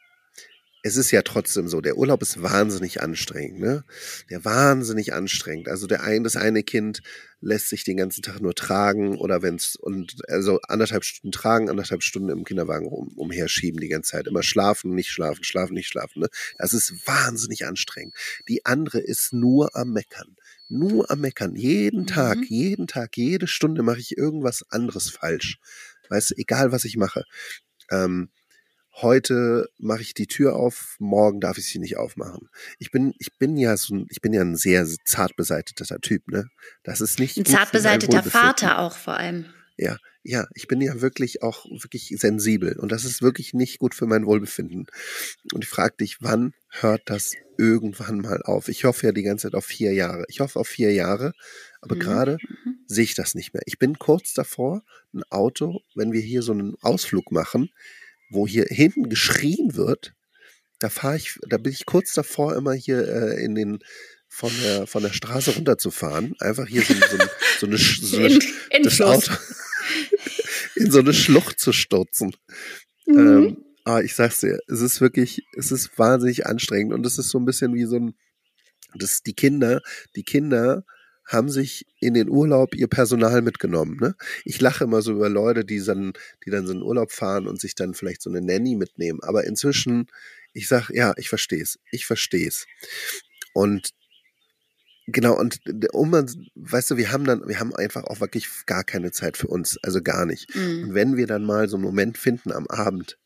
es 0.81 0.95
ist 0.95 1.12
ja 1.12 1.21
trotzdem 1.24 1.67
so, 1.67 1.81
der 1.81 1.98
Urlaub 1.98 2.21
ist 2.21 2.41
wahnsinnig 2.41 3.01
anstrengend, 3.01 3.59
ne? 3.59 3.83
Der 4.29 4.45
wahnsinnig 4.45 5.13
anstrengend. 5.13 5.67
Also 5.67 5.88
der 5.88 6.03
ein, 6.03 6.24
das 6.24 6.36
eine 6.38 6.63
Kind 6.63 7.01
lässt 7.41 7.69
sich 7.69 7.83
den 7.83 7.98
ganzen 7.98 8.21
Tag 8.21 8.41
nur 8.41 8.53
tragen 8.55 9.17
oder 9.17 9.41
wenn's 9.41 9.75
und 9.75 10.15
also 10.29 10.59
anderthalb 10.67 11.03
Stunden 11.03 11.31
tragen, 11.31 11.69
anderthalb 11.69 12.03
Stunden 12.03 12.29
im 12.29 12.43
Kinderwagen 12.45 12.88
rum, 12.88 13.09
umherschieben 13.15 13.79
die 13.81 13.88
ganze 13.89 14.12
Zeit. 14.12 14.27
Immer 14.27 14.43
schlafen, 14.43 14.93
nicht 14.95 15.09
schlafen, 15.12 15.43
schlafen, 15.43 15.74
nicht 15.74 15.88
schlafen. 15.88 16.21
Ne? 16.21 16.29
Das 16.57 16.74
ist 16.74 17.05
wahnsinnig 17.07 17.65
anstrengend. 17.65 18.13
Die 18.48 18.65
andere 18.65 19.00
ist 19.00 19.33
nur 19.33 19.75
am 19.75 19.91
Meckern. 19.91 20.36
Nur 20.69 21.09
am 21.12 21.21
Meckern. 21.21 21.55
Jeden 21.55 22.07
Tag, 22.07 22.38
Mhm. 22.38 22.43
jeden 22.48 22.88
Tag, 22.88 23.17
jede 23.17 23.48
Stunde 23.48 23.83
mache 23.83 24.00
ich 24.00 24.17
irgendwas 24.17 24.63
anderes 24.69 25.09
falsch. 25.09 25.59
Weißt 26.09 26.31
du, 26.31 26.36
egal 26.38 26.71
was 26.71 26.86
ich 26.86 26.95
mache. 26.98 27.24
Ähm, 27.91 28.29
heute 29.01 29.70
mache 29.77 30.01
ich 30.01 30.13
die 30.13 30.27
Tür 30.27 30.56
auf, 30.56 30.96
morgen 31.00 31.39
darf 31.39 31.58
ich 31.58 31.65
sie 31.68 31.79
nicht 31.79 31.98
aufmachen. 31.98 32.50
Ich 32.77 32.91
bin, 32.91 33.13
ich 33.20 33.38
bin 33.38 33.58
ja 33.58 33.75
so 33.77 33.96
ein, 33.96 34.08
ich 34.10 34.22
bin 34.22 34.34
ja 34.34 34.41
ein 34.41 34.56
sehr 34.56 34.88
zart 35.06 35.36
beseiteter 35.36 36.00
Typ, 36.00 36.27
ne? 36.27 36.50
Das 36.84 37.01
ist 37.01 37.20
nicht 37.20 37.38
Ein 37.38 37.46
zart 37.46 37.72
beseiteter. 37.72 38.24
Vater 38.24 38.79
auch 38.79 38.96
vor 38.98 39.15
allem. 39.15 39.46
Ja, 39.77 39.98
ja, 40.24 40.46
ich 40.53 40.68
bin 40.68 40.82
ja 40.82 41.00
wirklich 41.01 41.41
auch 41.41 41.65
wirklich 41.65 42.13
sensibel 42.20 42.77
und 42.77 42.91
das 42.91 43.06
ist 43.06 43.22
wirklich 43.22 43.53
nicht 43.53 43.79
gut 43.79 43.96
für 43.96 44.06
mein 44.06 44.25
Wohlbefinden. 44.25 44.88
Und 45.53 45.63
ich 45.63 45.70
frage 45.70 45.96
dich, 46.01 46.18
wann 46.20 46.53
hört 46.70 47.03
das 47.06 47.34
irgendwann 47.58 48.20
mal 48.20 48.41
auf? 48.44 48.68
Ich 48.68 48.84
hoffe 48.84 49.06
ja 49.06 49.12
die 49.13 49.24
ganze 49.24 49.44
Zeit 49.48 49.56
auf 49.56 49.65
vier 49.65 49.94
Jahre. 49.94 50.25
Ich 50.27 50.41
hoffe 50.41 50.60
auf 50.60 50.68
vier 50.68 50.91
Jahre, 50.91 51.32
aber 51.82 51.96
Mhm. 51.96 52.00
gerade 52.00 52.38
sehe 52.88 53.06
ich 53.06 53.15
das 53.15 53.36
nicht 53.36 53.53
mehr. 53.53 53.63
Ich 53.65 53.79
bin 53.79 53.98
kurz 53.98 54.34
davor, 54.34 54.84
ein 55.13 55.24
Auto, 55.29 55.79
wenn 55.96 56.12
wir 56.12 56.22
hier 56.22 56.41
so 56.41 56.51
einen 56.51 56.75
Ausflug 56.82 57.32
machen, 57.32 57.70
wo 58.29 58.48
hier 58.48 58.65
hinten 58.69 59.09
geschrien 59.09 59.75
wird, 59.75 60.13
da 60.79 60.89
fahre 60.89 61.17
ich, 61.17 61.38
da 61.48 61.57
bin 61.57 61.74
ich 61.74 61.86
kurz 61.86 62.13
davor, 62.13 62.55
immer 62.55 62.74
hier 62.74 63.07
äh, 63.07 63.43
in 63.43 63.55
den 63.55 63.79
von 64.27 64.51
der 64.63 64.88
von 64.88 65.03
der 65.03 65.12
Straße 65.12 65.55
runterzufahren, 65.55 66.36
einfach 66.39 66.67
hier 66.67 66.83
so, 66.83 66.93
so, 66.93 67.17
so 67.59 67.67
eine, 67.67 67.77
so 67.77 68.17
eine 68.17 68.27
In, 68.27 68.41
in 68.71 68.83
das. 68.83 69.01
Auto 69.01 69.33
in 70.75 70.91
so 70.91 71.00
eine 71.00 71.13
Schlucht 71.13 71.59
zu 71.59 71.74
stürzen. 71.74 72.36
Mhm. 73.05 73.17
Ähm, 73.17 73.65
aber 73.83 74.03
ich 74.03 74.15
sag's 74.15 74.39
dir, 74.39 74.59
es 74.67 74.81
ist 74.81 75.01
wirklich, 75.01 75.41
es 75.57 75.71
ist 75.71 75.98
wahnsinnig 75.98 76.45
anstrengend 76.45 76.93
und 76.93 77.05
es 77.05 77.17
ist 77.17 77.29
so 77.29 77.39
ein 77.39 77.45
bisschen 77.45 77.74
wie 77.74 77.86
so 77.86 77.95
ein, 77.95 78.15
das 78.93 79.21
die 79.24 79.33
Kinder, 79.33 79.81
die 80.15 80.24
Kinder 80.24 80.86
haben 81.29 81.50
sich 81.50 81.86
in 82.00 82.15
den 82.15 82.27
Urlaub 82.29 82.75
ihr 82.75 82.88
Personal 82.88 83.41
mitgenommen. 83.41 83.98
Ne? 84.01 84.15
Ich 84.45 84.59
lache 84.59 84.83
immer 84.83 85.01
so 85.01 85.12
über 85.13 85.29
Leute, 85.29 85.63
die 85.63 85.79
dann, 85.83 86.13
die 86.45 86.50
dann 86.50 86.65
so 86.65 86.74
in 86.74 86.81
Urlaub 86.81 87.12
fahren 87.12 87.48
und 87.48 87.62
sich 87.62 87.75
dann 87.75 87.93
vielleicht 87.93 88.21
so 88.21 88.29
eine 88.29 88.41
Nanny 88.41 88.75
mitnehmen. 88.75 89.19
Aber 89.21 89.43
inzwischen, 89.45 90.07
ich 90.53 90.67
sag, 90.67 90.89
ja, 90.89 91.13
ich 91.17 91.29
verstehe 91.29 91.62
es, 91.62 91.79
ich 91.91 92.05
verstehe 92.05 92.48
es. 92.48 92.65
Und 93.53 93.91
Genau, 95.12 95.36
und 95.39 95.59
um 95.91 96.12
man, 96.12 96.27
weißt 96.53 96.91
du, 96.91 96.98
wir 96.98 97.12
haben 97.12 97.24
dann, 97.25 97.48
wir 97.48 97.59
haben 97.59 97.75
einfach 97.75 98.03
auch 98.03 98.19
wirklich 98.19 98.48
gar 98.67 98.83
keine 98.83 99.12
Zeit 99.12 99.38
für 99.38 99.48
uns, 99.48 99.79
also 99.81 100.03
gar 100.03 100.27
nicht. 100.27 100.53
Mhm. 100.55 100.83
Und 100.83 100.93
wenn 100.93 101.17
wir 101.17 101.25
dann 101.25 101.43
mal 101.45 101.67
so 101.67 101.77
einen 101.77 101.83
Moment 101.83 102.15
finden 102.17 102.51
am 102.51 102.67
Abend 102.67 103.17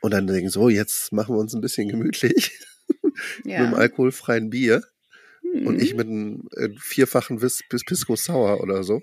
und 0.00 0.10
dann 0.12 0.26
denken, 0.26 0.50
so, 0.50 0.68
jetzt 0.68 1.12
machen 1.12 1.36
wir 1.36 1.38
uns 1.40 1.54
ein 1.54 1.60
bisschen 1.60 1.88
gemütlich 1.88 2.50
mit 3.44 3.54
einem 3.54 3.72
Ja. 3.72 3.78
alkoholfreien 3.78 4.50
Bier 4.50 4.82
und 5.52 5.74
Mhm. 5.76 5.80
ich 5.80 5.94
mit 5.94 6.06
einem 6.06 6.48
äh, 6.56 6.70
vierfachen 6.78 7.38
bis 7.38 7.62
Pisco 7.68 8.16
Sauer 8.16 8.60
oder 8.60 8.82
so, 8.82 9.02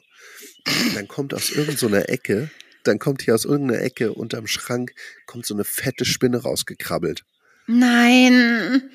dann 0.96 1.08
kommt 1.08 1.34
aus 1.34 1.52
irgendeiner 1.52 2.10
Ecke, 2.10 2.50
dann 2.84 3.00
kommt 3.00 3.22
hier 3.22 3.36
aus 3.36 3.46
irgendeiner 3.46 3.82
Ecke 3.82 4.14
unterm 4.14 4.48
Schrank, 4.48 4.94
kommt 5.26 5.46
so 5.46 5.54
eine 5.54 5.64
fette 5.64 6.06
Spinne 6.06 6.38
rausgekrabbelt. 6.38 7.24
Nein. 7.68 8.92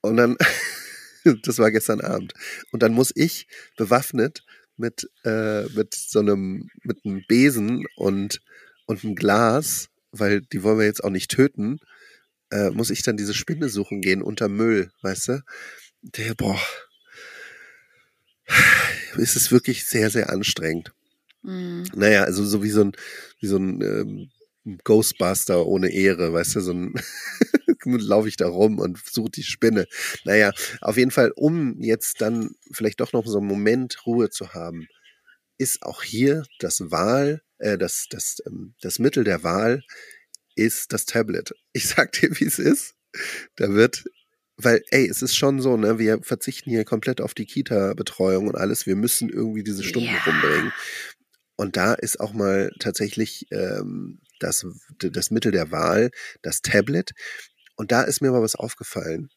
Und 0.00 0.16
dann, 0.16 0.36
das 1.42 1.58
war 1.58 1.70
gestern 1.70 2.00
Abend. 2.00 2.32
Und 2.72 2.82
dann 2.82 2.92
muss 2.92 3.12
ich 3.14 3.46
bewaffnet 3.76 4.44
mit, 4.76 5.08
äh, 5.24 5.64
mit 5.70 5.94
so 5.94 6.20
einem, 6.20 6.68
mit 6.82 6.98
einem 7.04 7.22
Besen 7.26 7.84
und, 7.96 8.40
und 8.86 9.04
einem 9.04 9.14
Glas, 9.14 9.88
weil 10.10 10.40
die 10.40 10.62
wollen 10.62 10.78
wir 10.78 10.86
jetzt 10.86 11.02
auch 11.02 11.10
nicht 11.10 11.30
töten, 11.30 11.78
äh, 12.50 12.70
muss 12.70 12.90
ich 12.90 13.02
dann 13.02 13.16
diese 13.16 13.34
Spinne 13.34 13.68
suchen 13.68 14.00
gehen 14.00 14.22
unter 14.22 14.48
Müll, 14.48 14.90
weißt 15.02 15.28
du? 15.28 15.42
Der, 16.04 16.34
boah, 16.34 16.60
ist 19.16 19.36
es 19.36 19.50
wirklich 19.50 19.86
sehr, 19.86 20.10
sehr 20.10 20.30
anstrengend. 20.30 20.92
Mhm. 21.42 21.84
Naja, 21.94 22.24
also 22.24 22.44
so 22.44 22.62
wie 22.62 22.70
so 22.70 22.82
ein, 22.82 22.92
wie 23.40 23.46
so 23.46 23.56
ein 23.56 23.80
ähm, 23.80 24.30
Ghostbuster 24.84 25.66
ohne 25.66 25.90
Ehre, 25.90 26.32
weißt 26.32 26.56
du, 26.56 26.60
so 26.60 26.72
ein 26.72 26.94
laufe 27.84 28.28
ich 28.28 28.36
da 28.36 28.48
rum 28.48 28.78
und 28.78 28.98
suche 28.98 29.30
die 29.30 29.42
Spinne. 29.42 29.86
Naja, 30.24 30.52
auf 30.80 30.96
jeden 30.96 31.10
Fall, 31.10 31.32
um 31.36 31.80
jetzt 31.80 32.20
dann 32.20 32.54
vielleicht 32.72 33.00
doch 33.00 33.12
noch 33.12 33.26
so 33.26 33.38
einen 33.38 33.46
Moment 33.46 34.06
Ruhe 34.06 34.30
zu 34.30 34.54
haben, 34.54 34.86
ist 35.58 35.82
auch 35.82 36.02
hier 36.02 36.44
das 36.58 36.90
Wahl, 36.90 37.42
äh, 37.58 37.78
das, 37.78 38.06
das, 38.10 38.42
ähm, 38.46 38.74
das 38.80 38.98
Mittel 38.98 39.24
der 39.24 39.42
Wahl 39.42 39.82
ist 40.56 40.92
das 40.92 41.04
Tablet. 41.04 41.54
Ich 41.72 41.88
sag 41.88 42.12
dir, 42.12 42.30
wie 42.38 42.44
es 42.44 42.58
ist. 42.58 42.94
Da 43.56 43.70
wird, 43.70 44.04
weil, 44.56 44.82
ey, 44.90 45.08
es 45.08 45.22
ist 45.22 45.34
schon 45.36 45.60
so, 45.60 45.76
ne, 45.76 45.98
wir 45.98 46.20
verzichten 46.22 46.70
hier 46.70 46.84
komplett 46.84 47.20
auf 47.20 47.34
die 47.34 47.46
Kita-Betreuung 47.46 48.48
und 48.48 48.56
alles. 48.56 48.86
Wir 48.86 48.96
müssen 48.96 49.28
irgendwie 49.28 49.64
diese 49.64 49.82
Stunden 49.82 50.08
Ja. 50.08 50.22
rumbringen. 50.24 50.72
Und 51.56 51.76
da 51.76 51.94
ist 51.94 52.20
auch 52.20 52.32
mal 52.32 52.70
tatsächlich 52.80 53.46
ähm, 53.52 54.20
das, 54.40 54.66
das 54.98 55.30
Mittel 55.30 55.52
der 55.52 55.70
Wahl, 55.70 56.10
das 56.42 56.62
Tablet. 56.62 57.12
Und 57.76 57.92
da 57.92 58.02
ist 58.02 58.20
mir 58.22 58.30
mal 58.32 58.42
was 58.42 58.54
aufgefallen, 58.56 59.30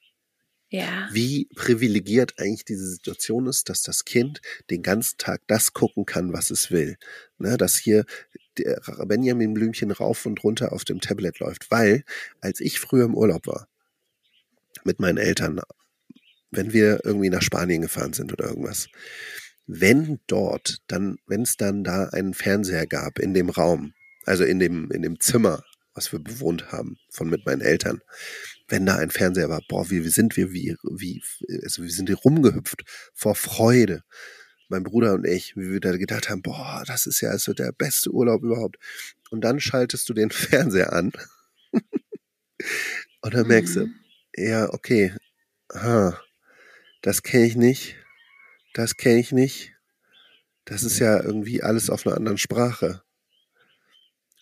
Ja. 0.70 1.08
wie 1.12 1.48
privilegiert 1.56 2.34
eigentlich 2.40 2.66
diese 2.66 2.88
Situation 2.88 3.48
ist, 3.48 3.70
dass 3.70 3.82
das 3.84 4.06
Kind 4.06 4.42
den 4.70 4.84
ganzen 4.84 5.18
Tag 5.18 5.42
das 5.48 5.74
gucken 5.74 6.06
kann, 6.06 6.34
was 6.34 6.52
es 6.52 6.72
will. 6.72 6.98
Ne, 7.38 7.58
dass 7.58 7.78
hier 7.78 8.06
der 8.58 8.82
Benjamin 9.08 9.54
Blümchen 9.54 9.92
rauf 9.92 10.26
und 10.26 10.44
runter 10.44 10.74
auf 10.74 10.84
dem 10.86 11.00
Tablet 11.02 11.40
läuft. 11.40 11.70
Weil, 11.72 12.04
als 12.42 12.60
ich 12.60 12.80
früher 12.80 13.06
im 13.06 13.16
Urlaub 13.16 13.48
war, 13.48 13.68
mit 14.84 15.00
meinen 15.00 15.18
Eltern, 15.18 15.60
wenn 16.52 16.74
wir 16.74 17.02
irgendwie 17.04 17.30
nach 17.30 17.42
Spanien 17.42 17.82
gefahren 17.82 18.14
sind 18.14 18.32
oder 18.32 18.46
irgendwas, 18.46 18.88
wenn 19.68 20.20
dort 20.28 20.78
dann, 20.88 21.18
wenn 21.28 21.42
es 21.42 21.58
dann 21.58 21.84
da 21.84 22.06
einen 22.06 22.34
Fernseher 22.34 22.88
gab 22.88 23.20
in 23.20 23.34
dem 23.34 23.50
Raum, 23.50 23.94
also 24.26 24.44
in 24.44 24.60
dem, 24.60 24.90
in 24.92 25.02
dem 25.02 25.20
Zimmer, 25.20 25.64
was 25.94 26.12
wir 26.12 26.20
bewohnt 26.20 26.72
haben, 26.72 26.98
von 27.10 27.30
mit 27.30 27.46
meinen 27.46 27.62
Eltern, 27.62 28.02
wenn 28.68 28.86
da 28.86 28.96
ein 28.96 29.12
Fernseher 29.12 29.50
war, 29.50 29.62
boah, 29.68 29.90
wie, 29.90 30.04
wie 30.04 30.10
sind 30.10 30.38
wir, 30.38 30.52
wie, 30.52 30.76
wie, 30.84 31.22
also 31.64 31.84
wir 31.84 31.90
sind 31.90 32.08
hier 32.08 32.18
rumgehüpft 32.18 32.84
vor 33.14 33.36
Freude. 33.36 34.04
Mein 34.70 34.84
Bruder 34.84 35.14
und 35.14 35.26
ich, 35.26 35.56
wie 35.56 35.72
wir 35.72 35.80
da 35.80 35.96
gedacht 35.96 36.30
haben, 36.30 36.42
boah, 36.42 36.84
das 36.86 37.06
ist 37.06 37.22
ja 37.22 37.30
also 37.30 37.54
der 37.54 37.72
beste 37.72 38.12
Urlaub 38.12 38.44
überhaupt. 38.44 38.78
Und 39.32 39.42
dann 39.42 39.60
schaltest 39.60 40.08
du 40.10 40.14
den 40.14 40.30
Fernseher 40.32 40.94
an 40.94 41.12
und 43.22 43.34
dann 43.34 43.48
merkst 43.48 43.78
du. 43.78 43.88
Ja, 44.38 44.72
okay, 44.74 45.14
ha, 45.74 46.20
das 47.02 47.24
kenne 47.24 47.46
ich 47.46 47.56
nicht, 47.56 47.96
das 48.74 48.98
kenne 48.98 49.20
ich 49.20 49.32
nicht. 49.32 49.74
Das 50.66 50.84
ist 50.84 51.00
ja 51.00 51.24
irgendwie 51.24 51.64
alles 51.64 51.90
auf 51.90 52.06
einer 52.06 52.18
anderen 52.18 52.38
Sprache. 52.38 53.02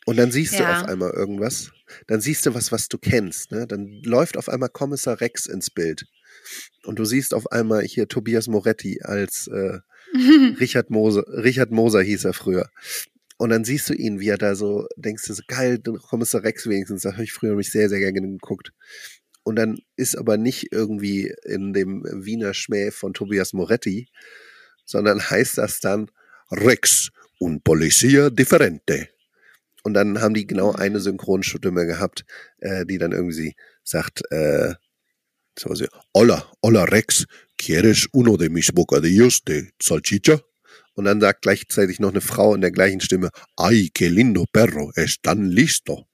Und 0.07 0.17
dann 0.17 0.31
siehst 0.31 0.53
Ja. 0.53 0.59
du 0.59 0.65
auf 0.81 0.87
einmal 0.89 1.11
irgendwas. 1.11 1.71
Dann 2.07 2.19
siehst 2.19 2.45
du 2.45 2.53
was, 2.55 2.71
was 2.71 2.87
du 2.89 2.97
kennst. 2.97 3.51
Ne? 3.51 3.67
Dann 3.67 4.01
läuft 4.03 4.37
auf 4.37 4.49
einmal 4.49 4.69
Kommissar 4.69 5.21
Rex 5.21 5.45
ins 5.45 5.69
Bild. 5.69 6.05
Und 6.83 6.97
du 6.97 7.05
siehst 7.05 7.33
auf 7.35 7.51
einmal 7.51 7.83
hier 7.83 8.07
Tobias 8.07 8.47
Moretti 8.47 9.01
als 9.03 9.47
äh, 9.47 9.79
Richard 10.59 10.89
Moser. 10.89 11.25
Richard 11.27 11.69
Moser 11.71 12.01
hieß 12.01 12.25
er 12.25 12.33
früher. 12.33 12.69
Und 13.37 13.49
dann 13.49 13.63
siehst 13.65 13.89
du 13.89 13.93
ihn, 13.93 14.19
wie 14.19 14.29
er 14.29 14.37
da 14.37 14.55
so, 14.55 14.87
denkst 14.95 15.27
du 15.27 15.33
so, 15.33 15.43
geil, 15.47 15.79
Kommissar 16.09 16.43
Rex 16.43 16.67
wenigstens, 16.67 17.01
da 17.03 17.13
habe 17.13 17.23
ich 17.23 17.33
früher 17.33 17.55
mich 17.55 17.69
sehr, 17.69 17.89
sehr 17.89 17.99
gerne 17.99 18.21
geguckt. 18.21 18.71
Und 19.45 19.57
dann 19.57 19.77
ist 19.95 20.17
aber 20.17 20.37
nicht 20.37 20.71
irgendwie 20.71 21.31
in 21.43 21.71
dem 21.71 22.03
Wiener 22.03 22.55
Schmäh 22.55 22.89
von 22.89 23.13
Tobias 23.13 23.53
Moretti, 23.53 24.09
sondern 24.85 25.21
heißt 25.29 25.59
das 25.59 25.79
dann 25.79 26.09
Rex 26.51 27.11
und 27.39 27.63
Policia 27.63 28.31
Differente. 28.31 29.07
Und 29.83 29.93
dann 29.93 30.19
haben 30.19 30.33
die 30.33 30.47
genau 30.47 30.71
eine 30.71 30.99
Synchronstimme 30.99 31.85
gehabt, 31.85 32.25
äh, 32.57 32.87
die 32.87 32.97
dann 32.97 33.11
irgendwie 33.11 33.55
sagt, 33.83 34.23
äh, 34.31 34.73
so, 35.57 35.75
so, 35.75 35.85
Hola, 36.15 36.51
hola 36.63 36.85
Rex, 36.85 37.27
¿quieres 37.55 38.07
uno 38.13 38.37
de 38.37 38.49
mis 38.49 38.71
bocadillos 38.71 39.43
de 39.43 39.69
salchicha? 39.79 40.41
Und 40.95 41.05
dann 41.05 41.21
sagt 41.21 41.41
gleichzeitig 41.41 41.99
noch 41.99 42.11
eine 42.11 42.21
Frau 42.21 42.55
in 42.55 42.61
der 42.61 42.71
gleichen 42.71 43.01
Stimme, 43.01 43.29
ay, 43.57 43.91
qué 43.93 44.09
lindo 44.09 44.45
perro, 44.51 44.91
están 44.95 45.49
listo. 45.49 46.07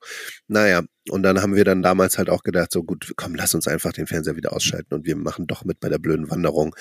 Naja, 0.47 0.83
und 1.09 1.23
dann 1.23 1.41
haben 1.41 1.55
wir 1.55 1.63
dann 1.63 1.81
damals 1.81 2.17
halt 2.17 2.29
auch 2.29 2.43
gedacht, 2.43 2.71
so 2.71 2.83
gut, 2.83 3.13
komm, 3.15 3.35
lass 3.35 3.55
uns 3.55 3.67
einfach 3.67 3.93
den 3.93 4.07
Fernseher 4.07 4.35
wieder 4.35 4.53
ausschalten 4.53 4.93
und 4.93 5.05
wir 5.05 5.15
machen 5.15 5.47
doch 5.47 5.63
mit 5.65 5.79
bei 5.79 5.89
der 5.89 5.99
blöden 5.99 6.29
Wanderung. 6.29 6.75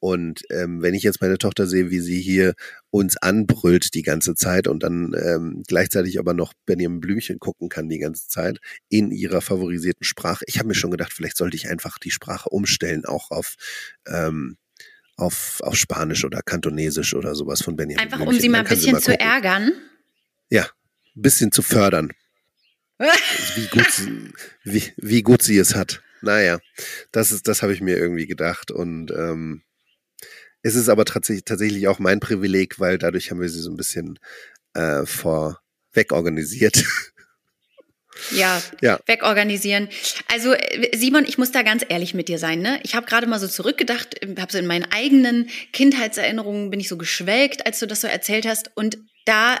Und 0.00 0.42
ähm, 0.50 0.80
wenn 0.80 0.94
ich 0.94 1.02
jetzt 1.02 1.20
meine 1.20 1.38
Tochter 1.38 1.66
sehe, 1.66 1.90
wie 1.90 2.00
sie 2.00 2.20
hier 2.20 2.54
uns 2.90 3.16
anbrüllt 3.16 3.94
die 3.94 4.02
ganze 4.02 4.34
Zeit 4.34 4.68
und 4.68 4.82
dann 4.82 5.12
ähm, 5.20 5.62
gleichzeitig 5.66 6.18
aber 6.20 6.34
noch 6.34 6.52
Benjamin 6.66 7.00
Blümchen 7.00 7.40
gucken 7.40 7.68
kann 7.68 7.88
die 7.88 7.98
ganze 7.98 8.28
Zeit 8.28 8.60
in 8.88 9.10
ihrer 9.10 9.40
favorisierten 9.40 10.04
Sprache. 10.04 10.44
Ich 10.46 10.58
habe 10.58 10.68
mir 10.68 10.74
schon 10.74 10.92
gedacht, 10.92 11.12
vielleicht 11.12 11.36
sollte 11.36 11.56
ich 11.56 11.68
einfach 11.68 11.98
die 11.98 12.12
Sprache 12.12 12.48
umstellen, 12.50 13.04
auch 13.06 13.30
auf, 13.32 13.56
ähm, 14.06 14.56
auf, 15.18 15.60
auf 15.62 15.74
Spanisch 15.76 16.24
oder 16.24 16.40
Kantonesisch 16.42 17.14
oder 17.14 17.34
sowas 17.34 17.60
von 17.60 17.76
Benjamin 17.76 18.02
Einfach 18.02 18.20
um 18.24 18.38
sie 18.38 18.48
mal 18.48 18.60
ein 18.60 18.66
bisschen 18.66 18.98
zu 19.00 19.10
gucken. 19.10 19.26
ärgern. 19.26 19.72
Ja, 20.48 20.62
ein 21.16 21.22
bisschen 21.22 21.52
zu 21.52 21.60
fördern, 21.60 22.12
wie 22.98 23.66
gut, 23.66 23.90
sie, 23.90 24.32
wie, 24.64 24.82
wie 24.96 25.22
gut 25.22 25.42
sie 25.42 25.58
es 25.58 25.74
hat. 25.74 26.02
Naja, 26.22 26.58
das 27.12 27.32
ist, 27.32 27.46
das 27.46 27.62
habe 27.62 27.72
ich 27.72 27.80
mir 27.80 27.96
irgendwie 27.96 28.26
gedacht 28.26 28.70
und 28.70 29.10
ähm, 29.10 29.62
es 30.62 30.74
ist 30.74 30.88
aber 30.88 31.04
tatsächlich, 31.04 31.44
tatsächlich 31.44 31.86
auch 31.88 31.98
mein 31.98 32.20
Privileg, 32.20 32.80
weil 32.80 32.98
dadurch 32.98 33.30
haben 33.30 33.40
wir 33.40 33.48
sie 33.48 33.60
so 33.60 33.70
ein 33.70 33.76
bisschen 33.76 34.18
äh, 34.74 35.04
vorweg 35.04 36.12
organisiert. 36.12 36.84
Ja, 38.32 38.62
Ja. 38.80 38.98
wegorganisieren. 39.06 39.88
Also 40.32 40.54
Simon, 40.94 41.24
ich 41.26 41.38
muss 41.38 41.52
da 41.52 41.62
ganz 41.62 41.84
ehrlich 41.88 42.14
mit 42.14 42.28
dir 42.28 42.38
sein. 42.38 42.60
Ne? 42.60 42.80
Ich 42.82 42.94
habe 42.94 43.06
gerade 43.06 43.26
mal 43.26 43.38
so 43.38 43.48
zurückgedacht, 43.48 44.16
habe 44.38 44.52
so 44.52 44.58
in 44.58 44.66
meinen 44.66 44.86
eigenen 44.90 45.48
Kindheitserinnerungen 45.72 46.70
bin 46.70 46.80
ich 46.80 46.88
so 46.88 46.96
geschwelgt, 46.96 47.66
als 47.66 47.78
du 47.78 47.86
das 47.86 48.00
so 48.00 48.06
erzählt 48.08 48.46
hast. 48.46 48.70
Und 48.74 48.98
da 49.24 49.58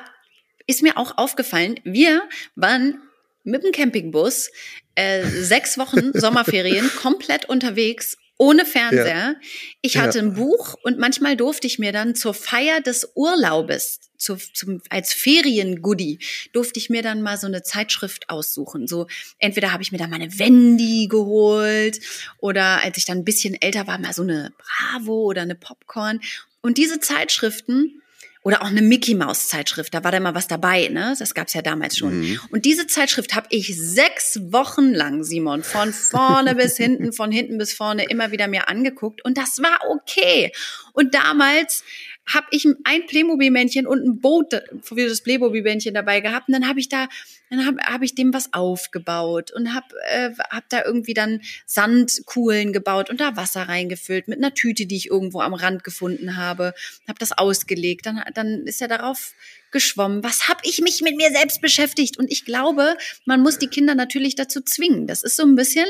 ist 0.66 0.82
mir 0.82 0.96
auch 0.98 1.16
aufgefallen, 1.18 1.80
wir 1.84 2.22
waren 2.54 3.00
mit 3.44 3.64
dem 3.64 3.72
Campingbus 3.72 4.50
äh, 4.94 5.24
sechs 5.24 5.78
Wochen 5.78 6.12
Sommerferien 6.18 6.90
komplett 6.96 7.46
unterwegs. 7.48 8.16
Ohne 8.38 8.64
Fernseher. 8.64 9.34
Ich 9.82 9.94
Ja. 9.94 10.02
hatte 10.02 10.20
ein 10.20 10.34
Buch 10.34 10.74
und 10.82 10.98
manchmal 10.98 11.36
durfte 11.36 11.66
ich 11.66 11.78
mir 11.78 11.92
dann 11.92 12.14
zur 12.14 12.34
Feier 12.34 12.80
des 12.80 13.10
Urlaubes, 13.14 13.98
zu, 14.16 14.36
zum, 14.36 14.80
als 14.90 15.12
Feriengoodie, 15.12 16.20
durfte 16.52 16.78
ich 16.78 16.88
mir 16.88 17.02
dann 17.02 17.20
mal 17.20 17.36
so 17.36 17.48
eine 17.48 17.62
Zeitschrift 17.62 18.30
aussuchen. 18.30 18.86
So 18.86 19.08
entweder 19.38 19.72
habe 19.72 19.82
ich 19.82 19.92
mir 19.92 19.98
da 19.98 20.06
mal 20.06 20.20
eine 20.20 20.38
Wendy 20.38 21.08
geholt 21.08 22.00
oder 22.38 22.82
als 22.82 22.96
ich 22.96 23.04
dann 23.04 23.18
ein 23.18 23.24
bisschen 23.24 23.60
älter 23.60 23.86
war, 23.88 23.98
mal 23.98 24.12
so 24.12 24.22
eine 24.22 24.52
Bravo 24.56 25.22
oder 25.24 25.42
eine 25.42 25.54
Popcorn. 25.56 26.20
Und 26.60 26.78
diese 26.78 27.00
Zeitschriften 27.00 28.02
oder 28.42 28.62
auch 28.62 28.68
eine 28.68 28.82
Mickey 28.82 29.14
Maus 29.14 29.48
Zeitschrift, 29.48 29.94
da 29.94 30.04
war 30.04 30.12
da 30.12 30.20
mal 30.20 30.34
was 30.34 30.48
dabei, 30.48 30.88
ne? 30.88 31.14
Das 31.18 31.34
gab's 31.34 31.54
ja 31.54 31.62
damals 31.62 31.96
schon. 31.96 32.20
Mhm. 32.20 32.40
Und 32.50 32.64
diese 32.64 32.86
Zeitschrift 32.86 33.34
habe 33.34 33.46
ich 33.50 33.76
sechs 33.78 34.38
Wochen 34.52 34.92
lang, 34.92 35.24
Simon, 35.24 35.62
von 35.62 35.92
vorne 35.92 36.54
bis 36.54 36.76
hinten, 36.76 37.12
von 37.12 37.32
hinten 37.32 37.58
bis 37.58 37.72
vorne 37.72 38.04
immer 38.04 38.30
wieder 38.30 38.48
mir 38.48 38.68
angeguckt 38.68 39.24
und 39.24 39.36
das 39.36 39.58
war 39.58 39.78
okay. 39.90 40.52
Und 40.92 41.14
damals 41.14 41.84
habe 42.34 42.46
ich 42.50 42.66
ein 42.84 43.06
Playmobil-Männchen 43.06 43.86
und 43.86 44.04
ein 44.04 44.20
Boot 44.20 44.62
für 44.82 45.08
das 45.08 45.22
Playmobil-Männchen 45.22 45.94
dabei 45.94 46.20
gehabt 46.20 46.48
und 46.48 46.54
dann 46.54 46.68
habe 46.68 46.80
ich 46.80 46.88
da, 46.88 47.08
dann 47.50 47.66
habe 47.66 47.78
hab 47.82 48.02
ich 48.02 48.14
dem 48.14 48.32
was 48.34 48.52
aufgebaut 48.52 49.50
und 49.52 49.74
habe 49.74 49.86
äh, 50.10 50.30
hab 50.50 50.68
da 50.68 50.84
irgendwie 50.84 51.14
dann 51.14 51.40
Sandkugeln 51.66 52.72
gebaut 52.72 53.10
und 53.10 53.20
da 53.20 53.36
Wasser 53.36 53.62
reingefüllt 53.62 54.28
mit 54.28 54.38
einer 54.38 54.54
Tüte, 54.54 54.86
die 54.86 54.96
ich 54.96 55.10
irgendwo 55.10 55.40
am 55.40 55.54
Rand 55.54 55.84
gefunden 55.84 56.36
habe, 56.36 56.74
habe 57.06 57.18
das 57.18 57.32
ausgelegt, 57.32 58.06
dann, 58.06 58.22
dann 58.34 58.66
ist 58.66 58.82
er 58.82 58.88
darauf 58.88 59.34
geschwommen. 59.70 60.22
Was 60.22 60.48
habe 60.48 60.60
ich 60.64 60.80
mich 60.80 61.02
mit 61.02 61.16
mir 61.16 61.30
selbst 61.30 61.60
beschäftigt? 61.60 62.18
Und 62.18 62.30
ich 62.30 62.44
glaube, 62.44 62.96
man 63.24 63.42
muss 63.42 63.58
die 63.58 63.68
Kinder 63.68 63.94
natürlich 63.94 64.34
dazu 64.34 64.60
zwingen. 64.60 65.06
Das 65.06 65.22
ist 65.22 65.36
so 65.36 65.44
ein 65.44 65.56
bisschen, 65.56 65.86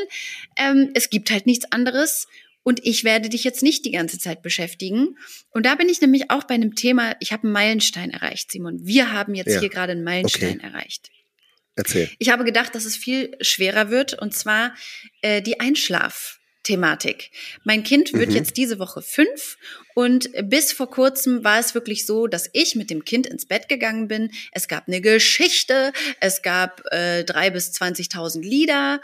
ähm, 0.57 0.91
es 0.95 1.11
gibt 1.11 1.31
halt 1.31 1.47
nichts 1.47 1.71
anderes. 1.71 2.27
Und 2.69 2.85
ich 2.85 3.03
werde 3.03 3.31
dich 3.31 3.45
jetzt 3.45 3.63
nicht 3.63 3.87
die 3.87 3.93
ganze 3.93 4.19
Zeit 4.19 4.43
beschäftigen. 4.43 5.17
Und 5.53 5.65
da 5.65 5.75
bin 5.75 5.89
ich 5.89 6.03
nämlich 6.03 6.31
auch 6.31 6.45
bei 6.45 6.53
einem 6.53 6.75
Thema, 6.75 7.17
ich 7.19 7.33
habe 7.33 7.45
einen 7.45 7.53
Meilenstein 7.55 8.11
erreicht, 8.11 8.53
Simon. 8.53 8.79
Wir 8.87 9.11
haben 9.11 9.35
jetzt 9.35 9.55
Ja. 9.55 9.61
hier 9.61 9.71
gerade 9.71 9.93
einen 9.93 10.05
Meilenstein 10.05 10.59
Okay. 10.59 10.67
erreicht. 10.67 11.09
Erzähl. 11.77 12.11
Ich 12.19 12.29
habe 12.29 12.45
gedacht, 12.45 12.75
dass 12.75 12.85
es 12.85 12.95
viel 12.95 13.35
schwerer 13.41 13.89
wird, 13.89 14.21
und 14.21 14.35
zwar 14.35 14.75
äh, 15.23 15.41
die 15.41 15.61
Einschlafthematik. 15.61 17.31
Mein 17.65 17.85
Kind 17.85 18.13
wird 18.13 18.29
Mhm. 18.31 18.37
jetzt 18.37 18.59
diese 18.59 18.79
Woche 18.79 19.01
fünf 19.01 19.57
und 19.95 20.29
bis 20.51 20.71
vor 20.73 20.91
kurzem 20.91 21.45
war 21.45 21.59
es 21.59 21.75
wirklich 21.75 22.05
so, 22.05 22.27
dass 22.27 22.51
ich 22.53 22.75
mit 22.75 22.91
dem 22.91 23.03
Kind 23.07 23.27
ins 23.27 23.47
Bett 23.47 23.71
gegangen 23.71 24.09
bin. 24.09 24.31
Es 24.53 24.69
gab 24.69 24.89
eine 24.89 25.01
Geschichte, 25.01 25.95
es 26.21 26.43
gab 26.43 26.83
äh, 26.93 27.25
drei 27.25 27.49
bis 27.49 27.73
20.000 27.73 28.43
Lieder 28.43 29.01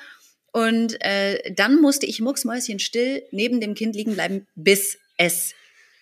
und 0.54 1.00
äh, 1.00 1.52
dann 1.52 1.80
musste 1.80 2.06
ich 2.06 2.20
mucksmäuschenstill 2.20 3.24
neben 3.32 3.60
dem 3.60 3.74
Kind 3.74 3.96
liegen 3.96 4.14
bleiben, 4.14 4.46
bis 4.54 4.98
es 5.16 5.52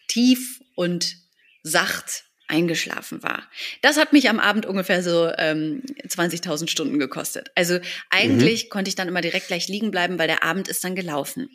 tief 0.08 0.60
und 0.74 1.16
sacht 1.62 2.24
eingeschlafen 2.48 3.22
war. 3.22 3.48
Das 3.80 3.96
hat 3.96 4.12
mich 4.12 4.28
am 4.28 4.38
Abend 4.38 4.66
ungefähr 4.66 5.02
so 5.02 5.32
ähm, 5.38 5.82
20.000 6.06 6.68
Stunden 6.68 6.98
gekostet. 6.98 7.50
Also 7.54 7.78
eigentlich 8.10 8.68
konnte 8.68 8.90
ich 8.90 8.94
dann 8.94 9.08
immer 9.08 9.22
direkt 9.22 9.46
gleich 9.46 9.68
liegen 9.68 9.90
bleiben, 9.90 10.18
weil 10.18 10.28
der 10.28 10.44
Abend 10.44 10.68
ist 10.68 10.84
dann 10.84 10.94
gelaufen. 10.94 11.48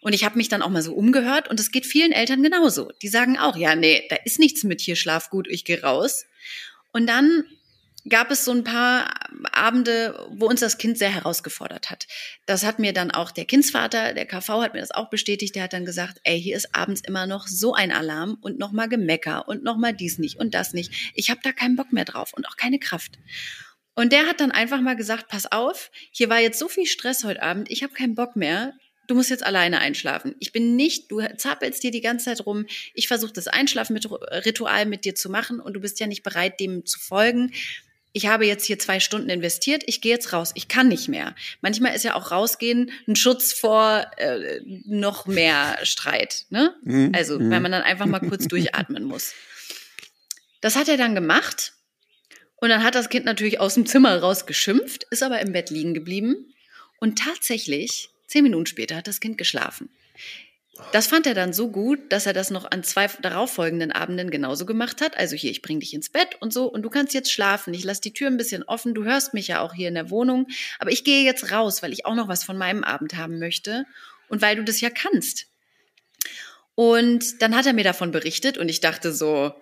Und 0.00 0.12
ich 0.12 0.24
habe 0.24 0.36
mich 0.36 0.48
dann 0.48 0.62
auch 0.62 0.70
mal 0.70 0.82
so 0.82 0.94
umgehört 0.94 1.48
und 1.48 1.60
es 1.60 1.70
geht 1.70 1.86
vielen 1.86 2.10
Eltern 2.10 2.42
genauso. 2.42 2.90
Die 3.02 3.08
sagen 3.08 3.38
auch, 3.38 3.56
ja, 3.56 3.76
nee, 3.76 4.02
da 4.10 4.16
ist 4.24 4.40
nichts 4.40 4.64
mit 4.64 4.80
hier, 4.80 4.96
schlaf 4.96 5.30
gut, 5.30 5.46
ich 5.46 5.64
gehe 5.64 5.80
raus. 5.80 6.26
Und 6.90 7.06
dann 7.06 7.44
gab 8.08 8.30
es 8.30 8.44
so 8.44 8.52
ein 8.52 8.64
paar 8.64 9.12
Abende, 9.52 10.26
wo 10.30 10.46
uns 10.46 10.60
das 10.60 10.78
Kind 10.78 10.98
sehr 10.98 11.12
herausgefordert 11.12 11.90
hat. 11.90 12.06
Das 12.46 12.64
hat 12.64 12.78
mir 12.78 12.92
dann 12.92 13.10
auch 13.10 13.30
der 13.30 13.44
Kindsvater, 13.44 14.14
der 14.14 14.26
KV 14.26 14.62
hat 14.62 14.74
mir 14.74 14.80
das 14.80 14.92
auch 14.92 15.10
bestätigt, 15.10 15.54
der 15.54 15.64
hat 15.64 15.72
dann 15.72 15.84
gesagt, 15.84 16.20
ey, 16.24 16.40
hier 16.40 16.56
ist 16.56 16.74
abends 16.74 17.00
immer 17.00 17.26
noch 17.26 17.46
so 17.48 17.74
ein 17.74 17.90
Alarm 17.90 18.38
und 18.40 18.58
nochmal 18.58 18.88
Gemecker 18.88 19.48
und 19.48 19.64
nochmal 19.64 19.94
dies 19.94 20.18
nicht 20.18 20.38
und 20.38 20.54
das 20.54 20.72
nicht. 20.72 21.12
Ich 21.14 21.30
habe 21.30 21.40
da 21.42 21.52
keinen 21.52 21.76
Bock 21.76 21.92
mehr 21.92 22.04
drauf 22.04 22.32
und 22.34 22.46
auch 22.46 22.56
keine 22.56 22.78
Kraft. 22.78 23.18
Und 23.94 24.12
der 24.12 24.26
hat 24.26 24.40
dann 24.40 24.52
einfach 24.52 24.80
mal 24.80 24.96
gesagt, 24.96 25.28
pass 25.28 25.50
auf, 25.50 25.90
hier 26.10 26.28
war 26.28 26.40
jetzt 26.40 26.58
so 26.58 26.68
viel 26.68 26.86
Stress 26.86 27.24
heute 27.24 27.42
Abend, 27.42 27.70
ich 27.70 27.82
habe 27.82 27.94
keinen 27.94 28.14
Bock 28.14 28.36
mehr. 28.36 28.74
Du 29.08 29.14
musst 29.14 29.30
jetzt 29.30 29.46
alleine 29.46 29.78
einschlafen. 29.78 30.34
Ich 30.40 30.50
bin 30.50 30.74
nicht, 30.74 31.12
du 31.12 31.20
zappelst 31.36 31.80
dir 31.84 31.92
die 31.92 32.00
ganze 32.00 32.24
Zeit 32.24 32.44
rum. 32.44 32.66
Ich 32.92 33.06
versuche 33.06 33.32
das 33.32 33.46
Einschlafritual 33.46 34.84
mit 34.86 35.04
dir 35.04 35.14
zu 35.14 35.30
machen 35.30 35.60
und 35.60 35.74
du 35.74 35.80
bist 35.80 36.00
ja 36.00 36.08
nicht 36.08 36.24
bereit, 36.24 36.58
dem 36.58 36.84
zu 36.84 36.98
folgen 36.98 37.52
ich 38.16 38.26
habe 38.28 38.46
jetzt 38.46 38.64
hier 38.64 38.78
zwei 38.78 38.98
Stunden 38.98 39.28
investiert, 39.28 39.82
ich 39.84 40.00
gehe 40.00 40.10
jetzt 40.12 40.32
raus, 40.32 40.52
ich 40.54 40.68
kann 40.68 40.88
nicht 40.88 41.06
mehr. 41.06 41.34
Manchmal 41.60 41.94
ist 41.94 42.02
ja 42.02 42.14
auch 42.14 42.30
rausgehen 42.30 42.90
ein 43.06 43.14
Schutz 43.14 43.52
vor 43.52 44.06
äh, 44.16 44.60
noch 44.86 45.26
mehr 45.26 45.76
Streit. 45.82 46.46
Ne? 46.48 46.74
Mhm. 46.82 47.12
Also, 47.14 47.38
Mhm. 47.38 47.50
wenn 47.50 47.60
man 47.60 47.72
dann 47.72 47.82
einfach 47.82 48.06
mal 48.06 48.20
kurz 48.20 48.48
durchatmen 48.48 49.04
muss. 49.12 49.34
Das 50.62 50.76
hat 50.76 50.88
er 50.88 50.96
dann 50.96 51.14
gemacht 51.14 51.74
und 52.56 52.70
dann 52.70 52.82
hat 52.82 52.94
das 52.94 53.10
Kind 53.10 53.26
natürlich 53.26 53.60
aus 53.60 53.74
dem 53.74 53.84
Zimmer 53.84 54.18
raus 54.18 54.46
geschimpft, 54.46 55.04
ist 55.10 55.22
aber 55.22 55.40
im 55.40 55.52
Bett 55.52 55.68
liegen 55.68 55.92
geblieben 55.92 56.54
und 56.98 57.18
tatsächlich, 57.18 58.08
zehn 58.28 58.44
Minuten 58.44 58.64
später, 58.64 58.96
hat 58.96 59.08
das 59.08 59.20
Kind 59.20 59.36
geschlafen. 59.36 59.90
Das 60.92 61.06
fand 61.06 61.26
er 61.26 61.34
dann 61.34 61.52
so 61.52 61.68
gut, 61.68 62.12
dass 62.12 62.26
er 62.26 62.32
das 62.32 62.50
noch 62.50 62.70
an 62.70 62.82
zwei 62.82 63.06
darauffolgenden 63.06 63.92
Abenden 63.92 64.30
genauso 64.30 64.66
gemacht 64.66 65.00
hat. 65.00 65.16
Also 65.16 65.34
hier, 65.34 65.50
ich 65.50 65.62
bring 65.62 65.80
dich 65.80 65.94
ins 65.94 66.10
Bett 66.10 66.36
und 66.40 66.52
so 66.52 66.66
und 66.66 66.82
du 66.82 66.90
kannst 66.90 67.14
jetzt 67.14 67.32
schlafen. 67.32 67.72
Ich 67.72 67.84
lasse 67.84 68.00
die 68.02 68.12
Tür 68.12 68.28
ein 68.28 68.36
bisschen 68.36 68.62
offen. 68.62 68.94
Du 68.94 69.04
hörst 69.04 69.32
mich 69.32 69.48
ja 69.48 69.60
auch 69.60 69.72
hier 69.72 69.88
in 69.88 69.94
der 69.94 70.10
Wohnung. 70.10 70.46
Aber 70.78 70.90
ich 70.90 71.04
gehe 71.04 71.24
jetzt 71.24 71.50
raus, 71.50 71.82
weil 71.82 71.92
ich 71.92 72.04
auch 72.04 72.14
noch 72.14 72.28
was 72.28 72.44
von 72.44 72.58
meinem 72.58 72.84
Abend 72.84 73.16
haben 73.16 73.38
möchte 73.38 73.86
und 74.28 74.42
weil 74.42 74.56
du 74.56 74.64
das 74.64 74.80
ja 74.80 74.90
kannst. 74.90 75.46
Und 76.74 77.40
dann 77.40 77.56
hat 77.56 77.66
er 77.66 77.72
mir 77.72 77.84
davon 77.84 78.10
berichtet 78.10 78.58
und 78.58 78.68
ich 78.68 78.80
dachte 78.80 79.12
so, 79.12 79.54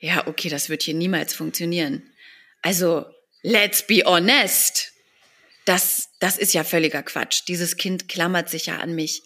ja, 0.00 0.26
okay, 0.26 0.48
das 0.48 0.68
wird 0.68 0.82
hier 0.82 0.94
niemals 0.94 1.32
funktionieren. 1.32 2.02
Also 2.62 3.06
let's 3.42 3.86
be 3.86 4.02
honest. 4.04 4.92
Das, 5.64 6.08
das 6.18 6.38
ist 6.38 6.54
ja 6.54 6.64
völliger 6.64 7.02
Quatsch. 7.02 7.42
Dieses 7.46 7.76
Kind 7.76 8.08
klammert 8.08 8.48
sich 8.48 8.66
ja 8.66 8.78
an 8.78 8.94
mich. 8.94 9.22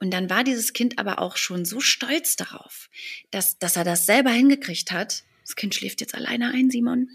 Und 0.00 0.12
dann 0.12 0.30
war 0.30 0.44
dieses 0.44 0.72
Kind 0.72 0.98
aber 0.98 1.18
auch 1.18 1.36
schon 1.36 1.64
so 1.64 1.80
stolz 1.80 2.36
darauf, 2.36 2.88
dass, 3.30 3.58
dass 3.58 3.76
er 3.76 3.84
das 3.84 4.06
selber 4.06 4.30
hingekriegt 4.30 4.92
hat. 4.92 5.24
Das 5.44 5.56
Kind 5.56 5.74
schläft 5.74 6.00
jetzt 6.00 6.14
alleine 6.14 6.52
ein, 6.52 6.70
Simon. 6.70 7.08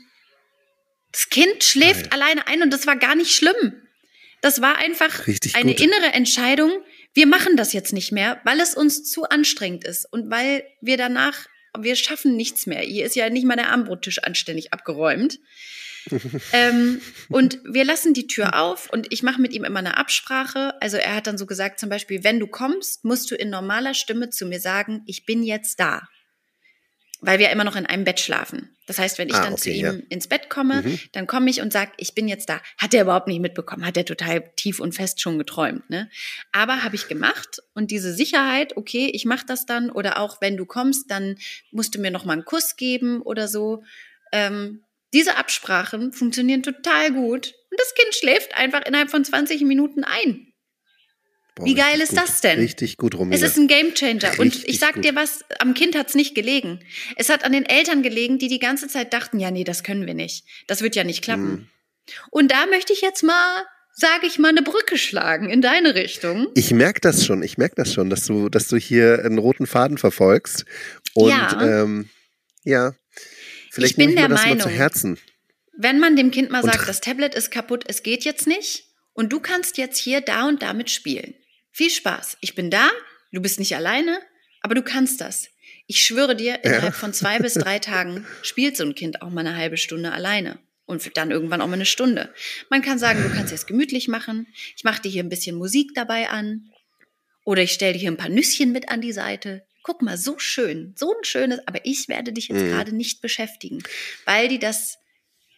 Das 1.12 1.30
Kind 1.30 1.64
schläft 1.64 2.10
Geil. 2.10 2.22
alleine 2.22 2.48
ein 2.48 2.64
und 2.64 2.72
das 2.72 2.88
war 2.88 2.96
gar 2.96 3.16
nicht 3.16 3.34
schlimm. 3.34 3.74
Das 4.42 4.62
war 4.62 4.78
einfach 4.78 5.28
Richtig 5.28 5.56
eine 5.56 5.74
gut. 5.74 5.82
innere 5.82 6.14
Entscheidung. 6.14 6.72
Wir 7.14 7.28
machen 7.28 7.56
das 7.56 7.72
jetzt 7.72 7.94
nicht 7.94 8.12
mehr, 8.12 8.42
weil 8.44 8.60
es 8.60 8.76
uns 8.76 9.10
zu 9.10 9.24
anstrengend 9.30 9.86
ist 9.86 10.12
und 10.12 10.30
weil 10.32 10.66
wir 10.82 10.98
danach, 10.98 11.48
wir 11.78 11.96
schaffen 11.96 12.36
nichts 12.36 12.66
mehr. 12.66 12.82
Hier 12.82 13.06
ist 13.06 13.16
ja 13.16 13.30
nicht 13.30 13.46
mal 13.46 13.56
der 13.56 13.70
Armbrottisch 13.70 14.20
anständig 14.20 14.74
abgeräumt. 14.74 15.40
Ähm, 16.52 17.02
und 17.30 17.60
wir 17.66 17.86
lassen 17.86 18.14
die 18.14 18.28
Tür 18.28 18.60
auf 18.62 18.90
und 18.92 19.12
ich 19.12 19.24
mache 19.24 19.42
mit 19.42 19.54
ihm 19.54 19.64
immer 19.64 19.80
eine 19.80 19.98
Absprache. 19.98 20.80
Also 20.82 20.98
er 20.98 21.16
hat 21.16 21.28
dann 21.28 21.38
so 21.38 21.46
gesagt, 21.46 21.80
zum 21.80 21.90
Beispiel, 21.90 22.24
wenn 22.24 22.40
du 22.40 22.48
kommst, 22.48 23.06
musst 23.06 23.30
du 23.32 23.36
in 23.36 23.50
normaler 23.50 23.94
Stimme 23.94 24.30
zu 24.30 24.46
mir 24.46 24.60
sagen, 24.60 25.04
ich 25.06 25.26
bin 25.26 25.44
jetzt 25.44 25.80
da. 25.80 26.08
Weil 27.26 27.40
wir 27.40 27.52
immer 27.52 27.64
noch 27.64 27.78
in 27.78 27.86
einem 27.86 28.04
Bett 28.04 28.20
schlafen. 28.20 28.76
Das 28.86 29.00
heißt, 29.00 29.18
wenn 29.18 29.30
ich 29.30 29.36
Ah, 29.36 29.44
dann 29.46 29.56
zu 29.58 29.70
okay, 29.70 29.80
ihm 29.80 29.86
ja. 29.86 29.94
ins 30.10 30.28
Bett 30.28 30.50
komme, 30.50 30.82
Mhm. 30.82 31.00
dann 31.14 31.26
komme 31.26 31.50
ich 31.50 31.62
und 31.62 31.72
sage, 31.72 31.94
ich 31.96 32.14
bin 32.14 32.28
jetzt 32.28 32.50
da. 32.50 32.60
Hat 32.78 32.94
er 32.94 33.04
überhaupt 33.04 33.28
nicht 33.28 33.40
mitbekommen, 33.40 33.86
hat 33.86 33.96
er 33.96 34.04
total 34.04 34.52
tief 34.58 34.82
und 34.82 34.94
fest 34.94 35.22
schon 35.22 35.38
geträumt. 35.38 35.90
Ne? 35.90 36.10
Aber 36.52 36.84
habe 36.84 36.98
ich 36.98 37.08
gemacht 37.08 37.62
und 37.76 37.92
diese 37.92 38.14
Sicherheit, 38.14 38.76
okay, 38.76 39.10
ich 39.14 39.24
mache 39.24 39.46
das 39.48 39.66
dann 39.66 39.90
oder 39.90 40.18
auch 40.20 40.42
wenn 40.42 40.58
du 40.58 40.66
kommst, 40.66 41.10
dann 41.12 41.38
musst 41.72 41.96
du 41.96 42.02
mir 42.02 42.12
noch 42.12 42.26
mal 42.26 42.34
einen 42.34 42.44
Kuss 42.44 42.76
geben 42.76 43.22
oder 43.22 43.48
so. 43.48 43.84
Ähm, 44.34 44.84
diese 45.14 45.38
Absprachen 45.38 46.12
funktionieren 46.14 46.64
total 46.64 47.12
gut 47.12 47.54
und 47.72 47.80
das 47.80 47.94
Kind 47.96 48.14
schläft 48.16 48.56
einfach 48.58 48.82
innerhalb 48.86 49.10
von 49.12 49.24
20 49.24 49.62
Minuten 49.62 50.04
ein. 50.04 50.48
Boah, 51.56 51.66
Wie 51.66 51.76
geil 51.76 52.02
ist 52.02 52.10
gut. 52.10 52.18
das 52.20 52.42
denn? 52.42 52.58
Richtig 52.60 52.98
gut, 52.98 53.14
Romina. 53.16 53.36
Es 53.36 53.44
ist 53.44 53.58
ein 53.58 53.68
Gamechanger 53.68 54.32
und 54.40 54.48
Richtig 54.48 54.68
ich 54.70 54.80
sag 54.80 54.96
gut. 54.96 55.06
dir 55.06 55.16
was, 55.16 55.46
am 55.60 55.76
Kind 55.76 55.96
hat's 55.96 56.16
nicht 56.16 56.34
gelegen. 56.34 56.80
Es 57.16 57.30
hat 57.30 57.44
an 57.46 57.52
den 57.52 57.66
Eltern 57.66 58.02
gelegen, 58.02 58.40
die 58.40 58.48
die 58.48 58.58
ganze 58.58 58.88
Zeit 58.88 59.14
dachten, 59.14 59.40
ja, 59.40 59.52
nee, 59.52 59.64
das 59.64 59.84
können 59.84 60.08
wir 60.08 60.16
nicht. 60.16 60.46
Das 60.68 60.82
wird 60.82 60.96
ja 60.96 61.04
nicht 61.04 61.24
klappen. 61.24 61.52
Mhm. 61.52 61.68
Und 62.32 62.52
da 62.52 62.66
möchte 62.66 62.92
ich 62.92 63.02
jetzt 63.02 63.22
mal, 63.22 63.64
sage 63.94 64.26
ich 64.26 64.40
mal, 64.40 64.50
eine 64.50 64.64
Brücke 64.64 64.98
schlagen 64.98 65.52
in 65.52 65.62
deine 65.62 65.94
Richtung. 65.94 66.48
Ich 66.56 66.72
merke 66.72 67.02
das 67.02 67.24
schon, 67.24 67.44
ich 67.44 67.60
merke 67.60 67.76
das 67.76 67.94
schon, 67.94 68.10
dass 68.10 68.26
du, 68.26 68.50
dass 68.50 68.68
du 68.68 68.76
hier 68.78 69.24
einen 69.24 69.38
roten 69.38 69.68
Faden 69.68 70.00
verfolgst. 70.00 70.66
Und 71.14 71.30
Ja. 71.30 71.62
ähm, 71.84 72.10
ja, 72.64 72.96
vielleicht 73.74 73.92
Ich 73.92 73.98
bin 73.98 74.10
ich 74.10 74.16
der 74.16 74.28
das 74.30 74.42
mal 74.46 74.52
zu 74.52 74.58
Meinung, 74.68 74.74
Herzen. 74.74 75.18
Wenn 75.78 76.00
man 76.00 76.16
dem 76.16 76.32
Kind 76.32 76.52
mal 76.52 76.64
Und- 76.64 76.72
sagt, 76.72 76.88
das 76.88 77.02
Tablet 77.02 77.36
ist 77.36 77.52
kaputt, 77.52 77.84
es 77.88 78.04
geht 78.04 78.24
jetzt 78.26 78.48
nicht 78.48 78.86
und 79.14 79.34
du 79.34 79.40
kannst 79.40 79.78
jetzt 79.78 79.98
hier 79.98 80.22
da 80.22 80.48
und 80.48 80.62
damit 80.62 80.90
spielen. 80.90 81.34
Viel 81.72 81.90
Spaß. 81.90 82.38
Ich 82.42 82.54
bin 82.56 82.70
da, 82.70 82.90
du 83.32 83.42
bist 83.42 83.60
nicht 83.60 83.76
alleine, 83.76 84.20
aber 84.62 84.76
du 84.76 84.84
kannst 84.84 85.20
das. 85.22 85.50
Ich 85.88 86.06
schwöre 86.06 86.36
dir, 86.36 86.64
innerhalb 86.64 86.94
von 86.94 87.14
zwei 87.14 87.40
bis 87.40 87.56
drei 87.56 87.80
Tagen 87.80 88.26
spielt 88.42 88.78
so 88.78 88.84
ein 88.86 88.96
Kind 88.96 89.22
auch 89.22 89.30
mal 89.30 89.42
eine 89.46 89.58
halbe 89.58 89.78
Stunde 89.78 90.12
alleine. 90.12 90.60
Und 90.86 91.18
dann 91.18 91.32
irgendwann 91.32 91.62
auch 91.62 91.68
mal 91.68 91.74
eine 91.74 91.86
Stunde. 91.86 92.34
Man 92.70 92.82
kann 92.82 93.00
sagen, 93.00 93.24
du 93.24 93.30
kannst 93.30 93.54
es 93.54 93.66
gemütlich 93.66 94.08
machen. 94.10 94.48
Ich 94.76 94.84
mache 94.84 95.02
dir 95.02 95.10
hier 95.10 95.24
ein 95.24 95.30
bisschen 95.30 95.56
Musik 95.56 95.92
dabei 95.96 96.30
an. 96.30 96.70
Oder 97.46 97.64
ich 97.64 97.72
stelle 97.72 97.94
dir 97.94 98.00
hier 98.00 98.12
ein 98.12 98.18
paar 98.18 98.30
Nüsschen 98.30 98.72
mit 98.72 98.90
an 98.90 99.02
die 99.02 99.14
Seite. 99.14 99.66
Guck 99.84 100.02
mal, 100.02 100.18
so 100.18 100.40
schön, 100.40 100.94
so 100.98 101.12
ein 101.14 101.24
schönes, 101.24 101.60
aber 101.68 101.86
ich 101.86 102.08
werde 102.08 102.32
dich 102.34 102.48
jetzt 102.48 102.62
Mhm. 102.64 102.70
gerade 102.70 102.96
nicht 102.96 103.22
beschäftigen, 103.22 103.84
weil 104.26 104.48
die 104.48 104.60
das 104.60 104.98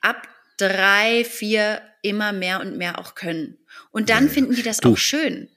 ab 0.02 0.28
drei, 0.58 1.24
vier 1.26 1.82
immer 2.02 2.34
mehr 2.34 2.60
und 2.62 2.78
mehr 2.78 3.00
auch 3.00 3.16
können. 3.16 3.58
Und 3.92 4.10
dann 4.10 4.26
Ja, 4.26 4.30
finden 4.32 4.56
die 4.56 4.64
das 4.64 4.80
Du. 4.80 4.94
auch 4.94 4.98
schön. 4.98 5.50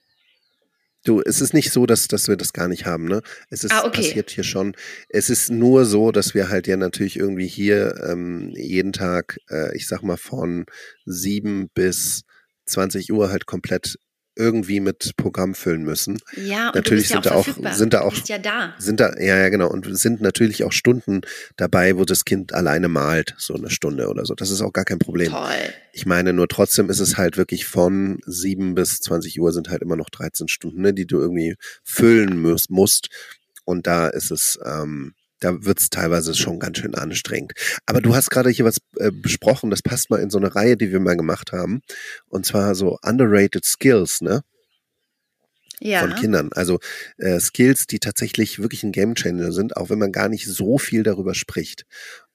Du, 1.05 1.23
es 1.25 1.41
ist 1.41 1.55
nicht 1.55 1.71
so, 1.73 1.87
dass, 1.87 2.09
dass 2.09 2.29
wir 2.29 2.37
das 2.37 2.53
gar 2.53 2.69
nicht 2.69 2.85
haben, 2.85 3.05
ne? 3.07 3.23
Es 3.51 3.63
ist 3.65 3.73
Ah, 3.73 3.85
okay. 3.87 3.97
passiert 4.03 4.31
hier 4.31 4.45
schon. 4.45 4.75
Es 5.09 5.31
ist 5.31 5.49
nur 5.51 5.85
so, 5.87 6.11
dass 6.11 6.35
wir 6.35 6.49
halt 6.49 6.67
ja 6.67 6.77
natürlich 6.77 7.17
irgendwie 7.17 7.47
hier 7.47 7.95
ähm, 8.07 8.51
jeden 8.55 8.93
Tag, 8.93 9.39
äh, 9.49 9.75
ich 9.77 9.87
sag 9.87 10.03
mal, 10.03 10.17
von 10.17 10.67
sieben 11.07 11.69
bis 11.73 12.23
20 12.67 13.13
Uhr 13.13 13.31
halt 13.31 13.47
komplett 13.47 13.97
irgendwie 14.39 14.81
mit 14.81 15.13
Programm 15.17 15.55
füllen 15.55 15.83
müssen. 15.83 16.19
Ja, 16.37 16.69
und 16.69 16.77
Natürlich 16.77 17.05
bist 17.11 17.15
ja 17.15 17.17
sind 17.23 17.27
da 17.27 17.31
auch 17.35 17.49
auch- 17.49 17.73
sind 17.75 17.93
da 17.95 18.01
auch- 18.03 18.15
ja 18.27 18.39
da. 18.39 18.75
Sind 18.79 19.01
da, 19.01 19.15
ja, 19.19 19.37
ja, 19.37 19.49
genau. 19.49 19.69
Und 19.71 19.87
sind 19.99 20.21
natürlich 20.21 20.65
auch 20.65 20.73
Stunden 20.73 21.21
dabei, 21.57 21.97
wo 21.99 22.05
das 22.05 22.25
Kind 22.25 22.55
alleine 22.55 22.89
malt, 22.89 23.35
so 23.37 23.55
eine 23.55 23.69
Stunde 23.71 24.09
oder 24.09 24.25
so. 24.25 24.35
Das 24.35 24.51
ist 24.51 24.61
auch 24.63 24.73
gar 24.73 24.85
kein 24.85 24.99
Problem. 24.99 25.31
Toll. 25.33 25.51
Ich 25.93 26.07
meine, 26.07 26.33
nur 26.33 26.49
trotzdem 26.49 26.89
ist 26.89 27.01
es 27.01 27.17
halt 27.19 27.37
wirklich 27.37 27.67
von 27.67 28.21
7 28.27 28.75
bis 28.75 29.01
20 29.01 29.41
Uhr 29.41 29.53
sind 29.53 29.69
halt 29.69 29.83
immer 29.83 29.97
noch 29.97 30.11
13 30.11 30.49
Stunden, 30.49 30.81
ne, 30.83 30.95
die 30.95 31.07
du 31.07 31.19
irgendwie 31.19 31.57
füllen 31.83 32.41
musst. 32.41 32.71
musst. 32.71 33.09
Und 33.65 33.87
da 33.87 34.09
ist 34.09 34.31
es, 34.31 34.59
ähm, 34.65 35.15
da 35.41 35.65
wird's 35.65 35.91
teilweise 35.91 36.35
schon 36.35 36.59
ganz 36.59 36.79
schön 36.79 36.95
anstrengend. 36.95 37.53
Aber 37.87 38.01
du 38.01 38.15
hast 38.15 38.31
gerade 38.31 38.51
hier 38.51 38.65
was 38.65 38.79
äh, 38.97 39.11
besprochen, 39.13 39.71
das 39.71 39.83
passt 39.83 40.11
mal 40.11 40.21
in 40.21 40.31
so 40.31 40.39
eine 40.39 40.55
Reihe, 40.55 40.77
die 40.77 40.91
wir 40.93 41.01
mal 41.01 41.17
gemacht 41.17 41.53
haben. 41.53 41.81
Und 42.29 42.47
zwar 42.47 42.75
so 42.75 42.99
underrated 43.03 43.65
Skills, 43.65 44.21
ne? 44.21 44.43
Ja. 45.81 46.01
von 46.01 46.15
Kindern. 46.17 46.51
Also 46.55 46.81
äh, 47.19 47.39
Skills, 47.39 47.87
die 47.87 48.01
tatsächlich 48.01 48.59
wirklich 48.59 48.83
ein 48.83 48.91
Gamechanger 48.91 49.53
sind, 49.53 49.77
auch 49.77 49.91
wenn 49.91 49.99
man 50.01 50.11
gar 50.11 50.29
nicht 50.29 50.47
so 50.47 50.77
viel 50.79 51.05
darüber 51.05 51.35
spricht. 51.37 51.87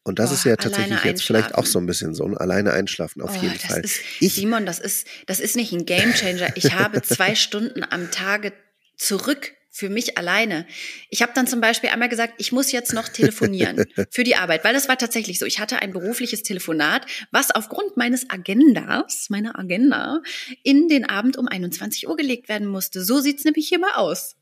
Und 0.03 0.19
das 0.19 0.29
Boah, 0.29 0.35
ist 0.35 0.45
ja 0.45 0.55
tatsächlich 0.55 1.03
jetzt 1.03 1.23
vielleicht 1.23 1.55
auch 1.55 1.65
so 1.65 1.79
ein 1.79 1.85
bisschen 1.85 2.13
so 2.13 2.25
ein 2.25 2.37
alleine 2.37 2.71
einschlafen 2.71 3.21
auf 3.21 3.31
Oh, 3.37 3.41
jeden 3.41 3.59
Fall. 3.59 3.81
Ist, 3.81 3.99
Ich- 4.21 4.35
Simon, 4.35 4.65
das 4.65 4.79
ist, 4.79 5.07
das 5.27 5.41
ist 5.41 5.55
nicht 5.57 5.73
ein 5.73 5.85
Gamechanger. 5.85 6.55
Ich 6.55 6.73
habe 6.73 7.01
zwei 7.01 7.35
Stunden 7.35 7.83
am 7.83 8.11
Tage 8.11 8.53
zurück 8.97 9.51
für 9.75 9.89
mich 9.89 10.19
alleine. 10.19 10.67
Ich 11.09 11.23
habe 11.23 11.31
dann 11.33 11.47
zum 11.47 11.59
Beispiel 11.59 11.89
einmal 11.89 12.07
gesagt, 12.07 12.35
ich 12.37 12.51
muss 12.51 12.71
jetzt 12.71 12.93
noch 12.93 13.09
telefonieren 13.09 13.83
für 14.11 14.23
die 14.23 14.35
Arbeit, 14.35 14.63
weil 14.63 14.73
das 14.73 14.87
war 14.87 14.99
tatsächlich 14.99 15.39
so. 15.39 15.47
Ich 15.47 15.59
hatte 15.59 15.79
ein 15.81 15.91
berufliches 15.91 16.43
Telefonat, 16.43 17.07
was 17.31 17.49
aufgrund 17.49 17.97
meines 17.97 18.29
Agendas, 18.29 19.31
meiner 19.31 19.57
Agenda, 19.57 20.21
in 20.61 20.89
den 20.89 21.09
Abend 21.09 21.37
um 21.37 21.47
21 21.47 22.07
Uhr 22.07 22.15
gelegt 22.15 22.49
werden 22.49 22.67
musste. 22.67 23.03
So 23.03 23.19
sieht's 23.19 23.45
nämlich 23.45 23.67
hier 23.67 23.79
mal 23.79 23.93
aus. 23.95 24.35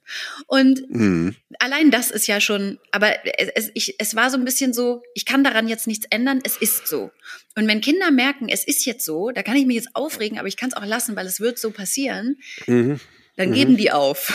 Und 0.47 0.83
Mhm. 0.89 1.37
allein 1.59 1.91
das 1.91 2.11
ist 2.11 2.27
ja 2.27 2.41
schon, 2.41 2.77
aber 2.91 3.13
es, 3.55 3.71
ich, 3.73 3.95
es 3.99 4.15
war 4.17 4.29
so 4.31 4.37
ein 4.37 4.43
bisschen 4.43 4.73
so, 4.73 5.01
ich 5.15 5.23
kann 5.25 5.45
daran 5.45 5.69
jetzt 5.69 5.87
nichts 5.87 6.05
ändern, 6.09 6.41
es 6.43 6.57
ist 6.57 6.87
so. 6.87 7.09
Und 7.55 7.67
wenn 7.69 7.79
Kinder 7.79 8.11
merken, 8.11 8.49
es 8.49 8.65
ist 8.67 8.85
jetzt 8.85 9.05
so, 9.05 9.31
da 9.31 9.43
kann 9.43 9.55
ich 9.55 9.65
mich 9.65 9.77
jetzt 9.77 9.95
aufregen, 9.95 10.39
aber 10.39 10.49
ich 10.49 10.57
kann 10.57 10.69
es 10.71 10.75
auch 10.75 10.85
lassen, 10.85 11.15
weil 11.15 11.25
es 11.25 11.39
wird 11.39 11.57
so 11.57 11.71
passieren, 11.71 12.35
Mhm. 12.67 12.99
dann 13.37 13.51
Mhm. 13.51 13.53
geben 13.53 13.77
die 13.77 13.91
auf. 13.93 14.33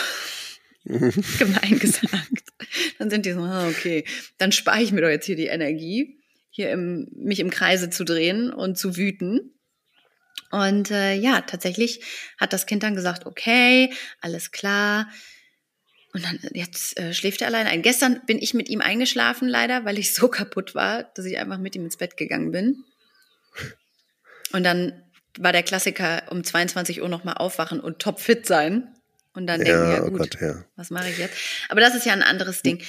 Gemein 1.39 1.79
gesagt. 1.79 2.43
Dann 2.97 3.09
sind 3.09 3.25
die 3.25 3.33
so, 3.33 3.41
ah, 3.41 3.67
okay, 3.67 4.05
dann 4.37 4.51
spare 4.51 4.81
ich 4.81 4.91
mir 4.91 5.01
doch 5.01 5.09
jetzt 5.09 5.25
hier 5.25 5.35
die 5.35 5.47
Energie, 5.47 6.19
hier 6.49 6.71
im, 6.71 7.07
mich 7.13 7.39
im 7.39 7.49
Kreise 7.49 7.89
zu 7.89 8.05
drehen 8.05 8.53
und 8.53 8.77
zu 8.77 8.95
wüten. 8.95 9.53
Und 10.49 10.91
äh, 10.91 11.13
ja, 11.13 11.41
tatsächlich 11.41 12.01
hat 12.39 12.53
das 12.53 12.65
Kind 12.65 12.83
dann 12.83 12.95
gesagt, 12.95 13.25
okay, 13.25 13.91
alles 14.21 14.51
klar. 14.51 15.09
Und 16.13 16.23
dann 16.23 16.39
jetzt 16.53 16.97
äh, 16.97 17.13
schläft 17.13 17.41
er 17.41 17.47
alleine 17.47 17.69
ein. 17.69 17.81
Gestern 17.81 18.21
bin 18.25 18.39
ich 18.39 18.53
mit 18.53 18.69
ihm 18.69 18.81
eingeschlafen, 18.81 19.47
leider, 19.47 19.83
weil 19.83 19.99
ich 19.99 20.13
so 20.13 20.27
kaputt 20.29 20.73
war, 20.73 21.03
dass 21.03 21.25
ich 21.25 21.37
einfach 21.37 21.57
mit 21.57 21.75
ihm 21.75 21.83
ins 21.83 21.97
Bett 21.97 22.15
gegangen 22.17 22.51
bin. 22.51 22.83
Und 24.53 24.63
dann 24.63 25.03
war 25.37 25.51
der 25.51 25.63
Klassiker 25.63 26.23
um 26.29 26.43
22 26.43 27.01
Uhr 27.01 27.09
nochmal 27.09 27.35
aufwachen 27.35 27.79
und 27.79 27.99
topfit 27.99 28.45
sein. 28.45 28.96
Und 29.37 29.45
dann 29.45 29.59
denken, 29.61 29.79
Ja, 29.79 29.93
ja 29.97 30.03
oh 30.03 30.09
gut, 30.09 30.17
Gott, 30.17 30.41
ja. 30.41 30.65
was 30.77 30.89
mache 30.89 31.09
ich 31.09 31.19
jetzt? 31.19 31.37
Aber 31.69 31.79
das 31.79 31.93
ist 31.93 32.07
ja 32.07 32.13
ein 32.13 32.23
anderes 32.23 32.63
Ding. 32.63 32.81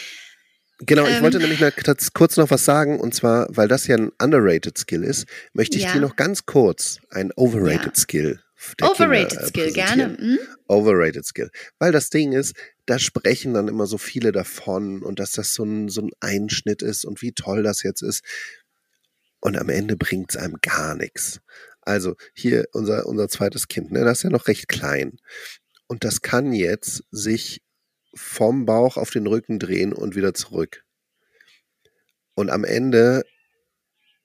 Genau, 0.80 1.06
ich 1.06 1.16
Ähm. 1.16 1.22
wollte 1.22 1.38
nämlich 1.40 1.60
noch 1.60 1.72
kurz- 2.14 2.38
noch 2.38 2.50
was 2.50 2.64
sagen, 2.64 2.98
und 3.00 3.14
zwar, 3.14 3.48
weil 3.50 3.68
das 3.68 3.86
ja 3.86 3.96
ein 3.96 4.10
underrated 4.18 4.78
Skill 4.78 5.04
ist, 5.04 5.26
möchte 5.52 5.76
ich 5.76 5.84
Ja. 5.84 5.92
dir 5.92 6.00
noch 6.00 6.16
ganz 6.16 6.46
kurz 6.46 7.00
ein 7.10 7.32
overrated 7.36 7.96
Ja. 7.96 8.00
Skill 8.00 8.40
Overrated 8.82 9.28
Kinder, 9.28 9.44
äh, 9.44 9.48
Skill, 9.48 9.72
gerne. 9.72 10.16
Hm? 10.18 10.38
Overrated 10.68 11.26
Skill. 11.26 11.50
Weil 11.78 11.92
das 11.92 12.08
Ding 12.08 12.32
ist, 12.32 12.56
da 12.86 12.98
sprechen 12.98 13.52
dann 13.52 13.68
immer 13.68 13.86
so 13.86 13.98
viele 13.98 14.32
davon 14.32 15.02
und 15.02 15.20
dass 15.20 15.32
das 15.32 15.52
so 15.52 15.64
ein, 15.64 15.88
so 15.90 16.00
ein 16.00 16.10
Einschnitt 16.20 16.80
ist 16.82 17.04
und 17.04 17.20
wie 17.20 17.32
toll 17.32 17.62
das 17.62 17.82
jetzt 17.82 18.02
ist. 18.02 18.24
Und 19.40 19.56
am 19.58 19.68
Ende 19.68 19.96
bringt's 19.96 20.36
einem 20.36 20.56
gar 20.62 20.94
nichts. 20.96 21.40
Also 21.82 22.16
hier 22.34 22.66
unser, 22.72 23.06
unser 23.06 23.28
zweites 23.28 23.68
Kind, 23.68 23.92
ne, 23.92 24.04
das 24.04 24.18
ist 24.18 24.22
ja 24.24 24.30
noch 24.30 24.48
recht 24.48 24.66
klein. 24.68 25.18
Und 25.88 26.04
das 26.04 26.22
kann 26.22 26.52
jetzt 26.52 27.02
sich 27.10 27.62
vom 28.14 28.66
Bauch 28.66 28.96
auf 28.96 29.10
den 29.10 29.26
Rücken 29.26 29.58
drehen 29.58 29.92
und 29.92 30.14
wieder 30.14 30.34
zurück. 30.34 30.84
Und 32.34 32.50
am 32.50 32.64
Ende 32.64 33.24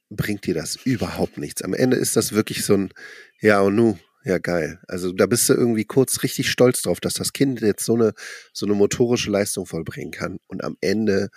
bringt 0.10 0.45
dir 0.45 0.54
das 0.54 0.76
überhaupt 0.86 1.38
nichts. 1.38 1.62
Am 1.62 1.73
Ende 1.73 1.97
ist 1.97 2.15
das 2.15 2.34
wirklich 2.34 2.63
so 2.65 2.76
ein 2.76 2.93
Ja 3.39 3.62
und 3.62 3.76
nu, 3.76 3.97
ja 4.23 4.38
geil. 4.38 4.80
Also 4.88 5.12
da 5.12 5.26
bist 5.26 5.49
du 5.49 5.54
irgendwie 5.54 5.86
kurz 5.86 6.23
richtig 6.23 6.49
stolz 6.49 6.82
drauf, 6.82 6.99
dass 6.99 7.15
das 7.15 7.34
Kind 7.34 7.62
jetzt 7.62 7.86
so 7.86 7.95
eine, 7.95 8.13
so 8.54 8.65
eine 8.65 8.76
motorische 8.76 9.32
Leistung 9.32 9.65
vollbringen 9.65 10.12
kann. 10.12 10.38
Und 10.47 10.63
am 10.63 10.78
Ende 10.82 11.30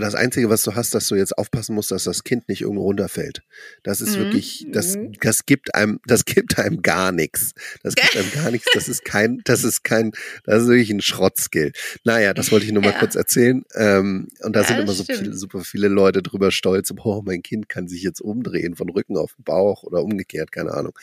das 0.00 0.14
Einzige, 0.14 0.50
was 0.50 0.62
du 0.62 0.74
hast, 0.74 0.94
dass 0.94 1.08
du 1.08 1.14
jetzt 1.14 1.36
aufpassen 1.38 1.74
musst, 1.74 1.90
dass 1.90 2.04
das 2.04 2.24
Kind 2.24 2.48
nicht 2.48 2.62
irgendwo 2.62 2.82
runterfällt. 2.82 3.42
Das 3.82 4.00
ist 4.00 4.16
Mhm. 4.16 4.20
wirklich, 4.22 4.66
das, 4.72 4.96
Mhm. 4.96 5.12
das 5.20 5.46
gibt 5.46 5.74
einem, 5.74 6.00
das 6.06 6.24
gibt 6.24 6.58
einem 6.58 6.82
gar 6.82 7.12
nichts. 7.12 7.52
Das 7.82 7.94
gibt 7.94 8.16
einem 8.16 8.30
gar 8.32 8.50
nichts. 8.50 8.68
Das 8.74 8.88
ist 8.88 9.04
kein, 9.04 9.40
das 9.44 9.64
ist 9.64 9.84
kein, 9.84 10.12
das 10.44 10.62
ist 10.64 10.68
wirklich 10.68 10.90
ein 10.90 11.00
Schrottskill. 11.00 11.72
Naja, 12.04 12.34
das 12.34 12.52
wollte 12.52 12.66
ich 12.66 12.72
nur 12.72 12.82
mal 12.82 12.92
Ja. 12.92 12.98
kurz 12.98 13.14
erzählen. 13.14 13.62
Ähm, 13.74 14.28
und 14.42 14.54
da 14.54 14.60
Ja, 14.62 14.66
sind 14.68 14.78
immer 14.80 14.92
so 14.92 15.04
viele, 15.04 15.32
super 15.34 15.60
viele 15.60 15.88
Leute 15.88 16.22
drüber 16.22 16.50
stolz. 16.50 16.92
Oh, 16.96 17.22
mein 17.24 17.42
Kind 17.42 17.68
kann 17.68 17.88
sich 17.88 18.02
jetzt 18.02 18.20
umdrehen 18.20 18.74
von 18.76 18.88
Rücken 18.88 19.16
auf 19.16 19.34
den 19.34 19.44
Bauch 19.44 19.82
oder 19.84 20.02
umgekehrt, 20.02 20.52
keine 20.52 20.72
Ahnung. 20.72 20.98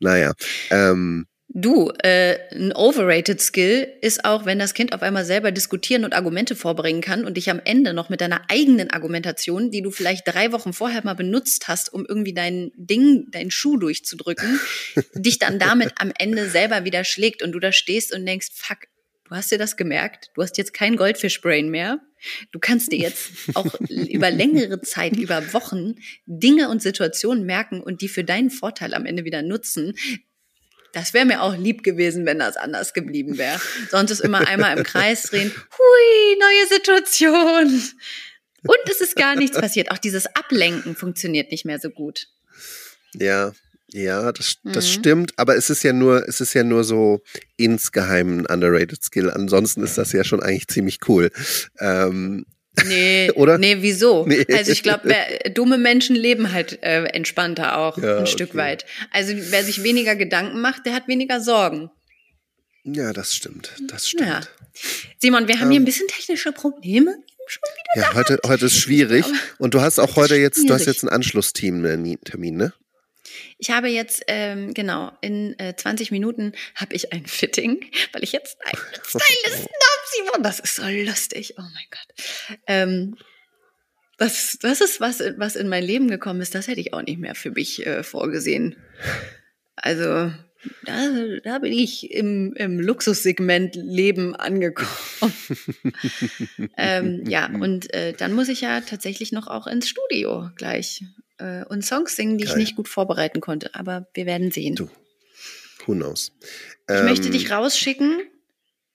Naja, 0.00 0.34
ähm, 0.70 1.26
Du, 1.50 1.90
äh, 2.02 2.38
ein 2.52 2.72
overrated 2.72 3.40
Skill 3.40 3.88
ist 4.02 4.26
auch, 4.26 4.44
wenn 4.44 4.58
das 4.58 4.74
Kind 4.74 4.92
auf 4.92 5.00
einmal 5.00 5.24
selber 5.24 5.50
diskutieren 5.50 6.04
und 6.04 6.12
Argumente 6.12 6.54
vorbringen 6.54 7.00
kann 7.00 7.24
und 7.24 7.38
dich 7.38 7.48
am 7.50 7.60
Ende 7.64 7.94
noch 7.94 8.10
mit 8.10 8.20
deiner 8.20 8.42
eigenen 8.48 8.90
Argumentation, 8.90 9.70
die 9.70 9.80
du 9.80 9.90
vielleicht 9.90 10.28
drei 10.28 10.52
Wochen 10.52 10.74
vorher 10.74 11.02
mal 11.04 11.14
benutzt 11.14 11.66
hast, 11.66 11.90
um 11.92 12.04
irgendwie 12.06 12.34
dein 12.34 12.70
Ding, 12.76 13.30
deinen 13.30 13.50
Schuh 13.50 13.78
durchzudrücken, 13.78 14.60
dich 15.14 15.38
dann 15.38 15.58
damit 15.58 15.94
am 15.96 16.12
Ende 16.18 16.50
selber 16.50 16.84
wieder 16.84 17.02
schlägt 17.02 17.42
und 17.42 17.52
du 17.52 17.60
da 17.60 17.72
stehst 17.72 18.14
und 18.14 18.26
denkst, 18.26 18.48
fuck, 18.52 18.80
du 19.24 19.34
hast 19.34 19.50
dir 19.50 19.58
das 19.58 19.78
gemerkt, 19.78 20.30
du 20.34 20.42
hast 20.42 20.58
jetzt 20.58 20.74
kein 20.74 20.96
Goldfischbrain 20.96 21.70
mehr. 21.70 21.98
Du 22.50 22.58
kannst 22.58 22.92
dir 22.92 22.98
jetzt 22.98 23.30
auch 23.54 23.80
über 23.88 24.30
längere 24.30 24.80
Zeit, 24.82 25.16
über 25.16 25.52
Wochen 25.54 25.94
Dinge 26.26 26.68
und 26.68 26.82
Situationen 26.82 27.46
merken 27.46 27.80
und 27.80 28.02
die 28.02 28.08
für 28.08 28.24
deinen 28.24 28.50
Vorteil 28.50 28.92
am 28.92 29.06
Ende 29.06 29.24
wieder 29.24 29.42
nutzen. 29.42 29.94
Das 30.92 31.12
wäre 31.14 31.26
mir 31.26 31.42
auch 31.42 31.56
lieb 31.56 31.82
gewesen, 31.82 32.24
wenn 32.26 32.38
das 32.38 32.56
anders 32.56 32.94
geblieben 32.94 33.38
wäre. 33.38 33.60
Sonst 33.90 34.10
ist 34.10 34.20
immer 34.20 34.46
einmal 34.48 34.76
im 34.76 34.84
Kreis 34.84 35.24
drehen. 35.24 35.50
Hui, 35.52 36.38
neue 36.40 36.66
Situation. 36.68 37.82
Und 38.66 38.90
es 38.90 39.00
ist 39.00 39.14
gar 39.16 39.36
nichts 39.36 39.58
passiert. 39.58 39.90
Auch 39.90 39.98
dieses 39.98 40.26
Ablenken 40.34 40.96
funktioniert 40.96 41.50
nicht 41.52 41.64
mehr 41.64 41.78
so 41.78 41.90
gut. 41.90 42.28
Ja, 43.14 43.52
ja, 43.90 44.32
das, 44.32 44.56
das 44.64 44.86
Mhm. 44.86 44.90
stimmt, 44.90 45.32
aber 45.38 45.56
es 45.56 45.70
ist 45.70 45.82
ja 45.82 45.92
nur, 45.92 46.28
es 46.28 46.40
ist 46.40 46.52
ja 46.54 46.62
nur 46.62 46.84
so 46.84 47.22
insgeheim 47.56 48.40
ein 48.40 48.46
underrated 48.46 49.02
Skill. 49.02 49.30
Ansonsten 49.30 49.82
ist 49.82 49.96
das 49.96 50.12
ja 50.12 50.24
schon 50.24 50.42
eigentlich 50.42 50.68
ziemlich 50.68 50.98
cool. 51.08 51.30
Ähm, 51.78 52.44
Nee, 52.86 53.30
Oder? 53.34 53.58
nee, 53.58 53.78
wieso? 53.80 54.26
Nee. 54.26 54.46
Also 54.52 54.72
ich 54.72 54.82
glaube, 54.82 55.14
dumme 55.54 55.78
Menschen 55.78 56.14
leben 56.16 56.52
halt 56.52 56.82
äh, 56.82 57.04
entspannter 57.04 57.78
auch 57.78 57.98
Ja, 57.98 58.18
ein 58.18 58.26
Stück 58.26 58.50
okay. 58.50 58.58
weit. 58.58 58.86
Also 59.10 59.32
wer 59.36 59.64
sich 59.64 59.82
weniger 59.82 60.16
Gedanken 60.16 60.60
macht, 60.60 60.86
der 60.86 60.94
hat 60.94 61.08
weniger 61.08 61.40
Sorgen. 61.40 61.90
ja, 62.84 63.12
das 63.12 63.34
stimmt, 63.34 63.72
das 63.88 64.08
stimmt. 64.08 64.28
Ja. 64.28 64.40
Simon, 65.18 65.48
wir 65.48 65.58
haben 65.60 65.70
hier 65.70 65.76
Ähm. 65.78 65.82
ein 65.82 65.86
bisschen 65.86 66.06
technische 66.08 66.52
Probleme. 66.52 67.16
Schon 67.46 67.62
wieder. 67.94 68.02
Ja, 68.08 68.14
heute, 68.14 68.38
heute 68.46 68.66
ist 68.66 68.76
schwierig. 68.76 69.24
Und 69.58 69.72
du 69.74 69.80
hast 69.80 69.98
auch 69.98 70.16
heute 70.16 70.36
jetzt, 70.36 70.68
du 70.68 70.74
hast 70.74 70.84
jetzt 70.84 71.02
einen 71.02 71.10
Anschlussteam-Termin, 71.12 72.56
ne? 72.56 72.72
Ich 73.58 73.70
habe 73.70 73.88
jetzt, 73.88 74.22
ähm, 74.28 74.72
genau, 74.72 75.10
in 75.20 75.58
äh, 75.58 75.74
20 75.74 76.12
Minuten 76.12 76.52
habe 76.76 76.94
ich 76.94 77.12
ein 77.12 77.26
Fitting, 77.26 77.84
weil 78.12 78.22
ich 78.22 78.32
jetzt 78.32 78.56
einen 78.64 78.78
Stylisten 79.02 79.66
habe, 79.66 80.06
Simon. 80.12 80.42
Das 80.42 80.60
ist 80.60 80.76
so 80.76 80.86
lustig. 80.86 81.54
Oh 81.58 81.62
mein 81.62 81.86
Gott. 81.90 82.58
Ähm, 82.68 83.16
das, 84.16 84.58
das 84.60 84.80
ist 84.80 85.00
was, 85.00 85.20
was 85.36 85.56
in 85.56 85.68
mein 85.68 85.84
Leben 85.84 86.08
gekommen 86.08 86.40
ist. 86.40 86.54
Das 86.54 86.68
hätte 86.68 86.80
ich 86.80 86.92
auch 86.92 87.02
nicht 87.02 87.18
mehr 87.18 87.34
für 87.34 87.50
mich 87.50 87.84
äh, 87.84 88.02
vorgesehen. 88.02 88.76
Also, 89.76 90.32
da, 90.84 91.08
da 91.44 91.58
bin 91.58 91.72
ich 91.72 92.10
im, 92.10 92.52
im 92.54 92.80
Luxussegment 92.80 93.76
Leben 93.76 94.34
angekommen. 94.34 94.90
ähm, 96.76 97.24
ja, 97.28 97.46
und 97.46 97.92
äh, 97.94 98.12
dann 98.12 98.32
muss 98.32 98.48
ich 98.48 98.60
ja 98.60 98.80
tatsächlich 98.80 99.30
noch 99.30 99.46
auch 99.46 99.66
ins 99.66 99.88
Studio 99.88 100.50
gleich 100.56 101.04
äh, 101.38 101.64
und 101.64 101.84
Songs 101.84 102.14
singen, 102.16 102.38
die 102.38 102.44
ich 102.44 102.50
Geil. 102.50 102.58
nicht 102.58 102.76
gut 102.76 102.88
vorbereiten 102.88 103.40
konnte. 103.40 103.74
Aber 103.74 104.06
wir 104.14 104.26
werden 104.26 104.50
sehen. 104.50 104.74
Du, 104.74 104.88
Who 105.86 105.94
knows? 105.94 106.32
ich 106.88 107.02
möchte 107.02 107.26
Ähm, 107.26 107.32
dich 107.32 107.50
rausschicken 107.50 108.20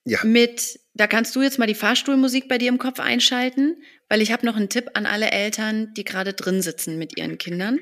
Ja. 0.04 0.22
mit, 0.24 0.78
da 0.94 1.06
kannst 1.06 1.34
du 1.36 1.42
jetzt 1.42 1.58
mal 1.58 1.66
die 1.66 1.74
Fahrstuhlmusik 1.74 2.48
bei 2.48 2.58
dir 2.58 2.68
im 2.68 2.78
Kopf 2.78 3.00
einschalten, 3.00 3.82
weil 4.08 4.20
ich 4.22 4.32
habe 4.32 4.44
noch 4.46 4.56
einen 4.56 4.68
Tipp 4.68 4.90
an 4.94 5.06
alle 5.06 5.30
Eltern, 5.30 5.92
die 5.94 6.04
gerade 6.04 6.32
drin 6.34 6.62
sitzen 6.62 6.98
mit 6.98 7.16
ihren 7.16 7.38
Kindern, 7.38 7.80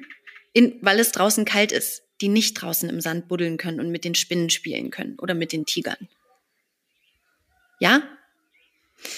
in, 0.53 0.79
weil 0.83 0.99
es 1.01 1.13
draußen 1.13 1.45
kalt 1.45 1.73
ist, 1.73 2.03
die 2.21 2.29
nicht 2.29 2.55
draußen 2.55 2.89
im 2.89 3.01
Sand 3.01 3.27
buddeln 3.29 3.57
können 3.57 3.81
und 3.81 3.91
mit 3.91 4.05
den 4.05 4.15
Spinnen 4.15 4.49
spielen 4.51 4.91
können 4.91 5.19
oder 5.19 5.35
mit 5.35 5.53
den 5.53 5.67
Tigern. 5.67 6.09
Ja? 7.81 8.03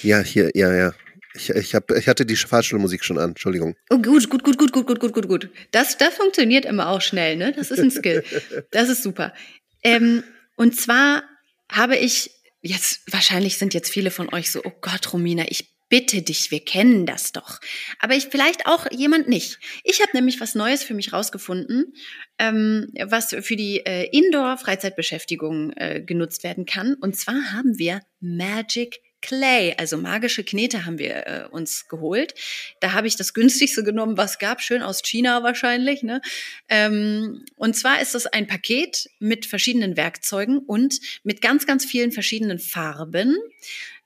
Ja, 0.02 0.20
hier, 0.20 0.50
ja, 0.54 0.72
ja. 0.74 0.94
Ich, 1.36 1.50
ich, 1.50 1.74
hab, 1.74 1.90
ich 1.90 2.08
hatte 2.08 2.24
die 2.24 2.36
Fahrstuhlmusik 2.36 3.04
schon 3.04 3.18
an, 3.18 3.30
Entschuldigung. 3.30 3.74
Oh, 3.90 3.98
gut, 3.98 4.30
gut, 4.30 4.44
gut, 4.44 4.56
gut, 4.56 4.72
gut, 4.72 4.86
gut, 4.86 5.00
gut, 5.00 5.12
gut, 5.12 5.28
gut. 5.28 5.50
Das, 5.72 5.98
das 5.98 6.14
funktioniert 6.14 6.64
immer 6.64 6.88
auch 6.88 7.00
schnell, 7.00 7.36
ne? 7.36 7.52
Das 7.52 7.72
ist 7.72 7.80
ein 7.80 7.90
Skill. 7.90 8.22
Das 8.70 8.88
ist 8.88 9.02
super. 9.02 9.34
Ähm, 9.82 10.22
und 10.56 10.78
zwar 10.78 11.24
habe 11.68 11.96
ich 11.96 12.30
jetzt, 12.62 13.00
wahrscheinlich 13.12 13.58
sind 13.58 13.74
jetzt 13.74 13.90
viele 13.90 14.12
von 14.12 14.32
euch 14.32 14.52
so, 14.52 14.62
oh 14.64 14.72
Gott, 14.80 15.12
Romina, 15.12 15.44
ich 15.48 15.74
bitte 15.88 16.22
dich, 16.22 16.50
wir 16.50 16.64
kennen 16.64 17.04
das 17.04 17.32
doch. 17.32 17.60
Aber 17.98 18.14
ich 18.14 18.28
vielleicht 18.30 18.66
auch 18.66 18.90
jemand 18.90 19.28
nicht. 19.28 19.58
Ich 19.82 20.00
habe 20.00 20.10
nämlich 20.14 20.40
was 20.40 20.54
Neues 20.54 20.82
für 20.82 20.94
mich 20.94 21.12
rausgefunden, 21.12 21.94
ähm, 22.38 22.92
was 23.06 23.36
für 23.40 23.56
die 23.56 23.84
äh, 23.84 24.08
Indoor-Freizeitbeschäftigung 24.10 25.72
äh, 25.72 26.00
genutzt 26.00 26.42
werden 26.42 26.64
kann. 26.64 26.94
Und 26.94 27.16
zwar 27.16 27.52
haben 27.52 27.78
wir 27.78 28.00
Magic 28.20 29.00
Clay, 29.24 29.74
also 29.78 29.96
magische 29.96 30.44
Knete 30.44 30.84
haben 30.84 30.98
wir 30.98 31.26
äh, 31.26 31.48
uns 31.50 31.88
geholt. 31.88 32.34
Da 32.80 32.92
habe 32.92 33.06
ich 33.06 33.16
das 33.16 33.32
günstigste 33.34 33.82
genommen, 33.82 34.18
was 34.18 34.38
gab, 34.38 34.60
schön 34.60 34.82
aus 34.82 35.00
China 35.02 35.42
wahrscheinlich. 35.42 36.02
Ne? 36.02 36.20
Ähm, 36.68 37.44
und 37.56 37.74
zwar 37.74 38.02
ist 38.02 38.14
das 38.14 38.26
ein 38.26 38.46
Paket 38.46 39.08
mit 39.18 39.46
verschiedenen 39.46 39.96
Werkzeugen 39.96 40.58
und 40.58 41.00
mit 41.22 41.40
ganz, 41.40 41.66
ganz 41.66 41.86
vielen 41.86 42.12
verschiedenen 42.12 42.58
Farben. 42.58 43.36